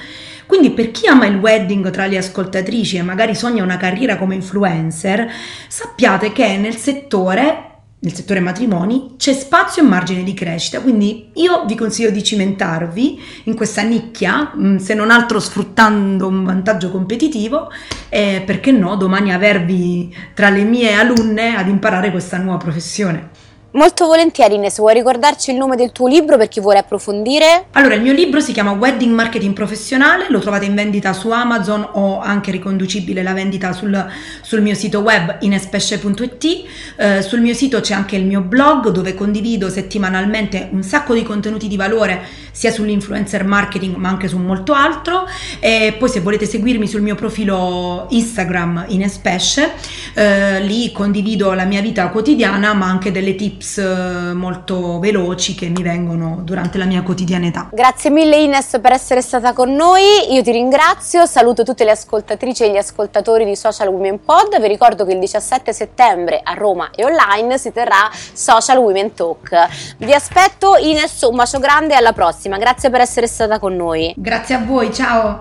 Quindi 0.46 0.70
per 0.70 0.90
chi 0.90 1.06
ama 1.06 1.26
il 1.26 1.37
wedding 1.37 1.90
tra 1.90 2.06
le 2.06 2.18
ascoltatrici 2.18 2.96
e 2.96 3.02
magari 3.02 3.37
sogna 3.37 3.62
una 3.62 3.76
carriera 3.76 4.16
come 4.16 4.34
influencer, 4.34 5.30
sappiate 5.68 6.32
che 6.32 6.56
nel 6.56 6.74
settore 6.74 7.73
nel 8.04 8.14
settore 8.14 8.40
matrimoni 8.40 9.14
c'è 9.16 9.32
spazio 9.32 9.82
e 9.82 9.86
margine 9.86 10.22
di 10.22 10.34
crescita, 10.34 10.80
quindi 10.80 11.30
io 11.34 11.64
vi 11.64 11.74
consiglio 11.74 12.10
di 12.10 12.22
cimentarvi 12.22 13.20
in 13.44 13.54
questa 13.54 13.82
nicchia, 13.82 14.52
mm, 14.54 14.76
se 14.76 14.92
non 14.94 15.10
altro 15.10 15.40
sfruttando 15.40 16.28
un 16.28 16.44
vantaggio 16.44 16.90
competitivo, 16.90 17.70
e 18.10 18.42
perché 18.44 18.72
no, 18.72 18.96
domani 18.96 19.32
avervi 19.32 20.14
tra 20.34 20.50
le 20.50 20.64
mie 20.64 20.92
alunne 20.92 21.56
ad 21.56 21.68
imparare 21.68 22.10
questa 22.10 22.36
nuova 22.36 22.58
professione. 22.58 23.30
Molto 23.76 24.06
volentieri 24.06 24.54
Ines, 24.54 24.76
vuoi 24.76 24.94
ricordarci 24.94 25.50
il 25.50 25.56
nome 25.56 25.74
del 25.74 25.90
tuo 25.90 26.06
libro 26.06 26.37
per 26.37 26.46
chi 26.46 26.60
vuole 26.60 26.78
approfondire? 26.78 27.66
Allora, 27.72 27.96
il 27.96 28.02
mio 28.02 28.12
libro 28.12 28.38
si 28.38 28.52
chiama 28.52 28.70
Wedding 28.70 29.12
Marketing 29.12 29.52
Professionale, 29.52 30.26
lo 30.28 30.38
trovate 30.38 30.64
in 30.64 30.76
vendita 30.76 31.12
su 31.12 31.28
Amazon 31.32 31.84
o 31.94 32.20
anche 32.20 32.52
riconducibile 32.52 33.20
la 33.24 33.32
vendita 33.32 33.72
sul, 33.72 34.06
sul 34.42 34.62
mio 34.62 34.76
sito 34.76 35.00
web 35.00 35.38
inespesce.it. 35.40 36.64
Eh, 36.96 37.22
sul 37.22 37.40
mio 37.40 37.52
sito 37.52 37.80
c'è 37.80 37.94
anche 37.94 38.14
il 38.14 38.24
mio 38.24 38.42
blog 38.42 38.90
dove 38.90 39.14
condivido 39.14 39.68
settimanalmente 39.68 40.68
un 40.70 40.84
sacco 40.84 41.12
di 41.12 41.24
contenuti 41.24 41.66
di 41.66 41.76
valore 41.76 42.22
sia 42.52 42.70
sull'influencer 42.70 43.44
marketing 43.44 43.96
ma 43.96 44.08
anche 44.08 44.28
su 44.28 44.38
molto 44.38 44.72
altro. 44.72 45.26
E 45.58 45.96
poi 45.98 46.08
se 46.08 46.20
volete 46.20 46.46
seguirmi 46.46 46.87
sul 46.87 47.02
mio 47.02 47.16
profilo 47.16 48.06
Instagram 48.10 48.84
Inespesce, 48.90 49.72
eh, 50.14 50.60
lì 50.60 50.92
condivido 50.92 51.54
la 51.54 51.64
mia 51.64 51.80
vita 51.80 52.06
quotidiana 52.10 52.72
ma 52.72 52.87
anche 52.87 53.10
delle 53.10 53.34
tips 53.34 53.62
tips 53.64 53.79
eh, 53.79 54.33
molto 54.35 54.98
veloci 54.98 55.55
che 55.55 55.68
mi 55.68 55.83
vengono 55.83 56.40
durante 56.42 56.77
la 56.77 56.85
mia 56.85 57.03
quotidianità. 57.03 57.70
Grazie 57.72 58.11
mille 58.11 58.37
Ines 58.37 58.79
per 58.81 58.92
essere 58.92 59.22
stata 59.22 59.55
con 59.55 59.72
noi, 59.74 60.03
io 60.31 60.42
ti 60.42 60.53
ringrazio, 60.53 61.24
saluto 61.24 61.62
tutte 61.62 61.85
le 61.85 61.92
ascoltatrici 61.92 62.64
e 62.64 62.70
gli 62.70 62.77
ascoltatori 62.77 63.44
di 63.44 63.57
Social 63.57 63.88
Women 63.88 64.22
Pod, 64.22 64.61
vi 64.61 64.68
ricordo 64.68 65.07
che 65.07 65.12
il 65.12 65.18
17 65.18 65.72
settembre 65.72 66.40
a 66.42 66.53
Roma 66.53 66.90
e 66.94 67.05
online 67.05 67.57
si 67.59 67.72
terrà 67.72 68.11
Social 68.12 68.79
Women 68.79 69.14
Talk. 69.14 69.96
Vi 69.98 70.12
aspetto 70.12 70.77
Ines, 70.77 71.22
un 71.22 71.37
bacio 71.37 71.59
grande 71.59 71.94
e 71.94 71.96
alla 71.96 72.12
prossima, 72.12 72.59
grazie 72.59 72.90
per 72.90 73.00
essere 73.00 73.27
stata 73.27 73.59
con 73.59 73.74
noi. 73.74 74.12
Grazie 74.16 74.55
a 74.57 74.64
voi, 74.64 74.92
ciao! 74.92 75.40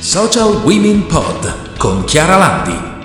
Social 0.00 0.62
Women 0.64 1.06
Pod 1.06 1.76
con 1.76 2.04
Chiara 2.04 2.36
Landi 2.36 3.01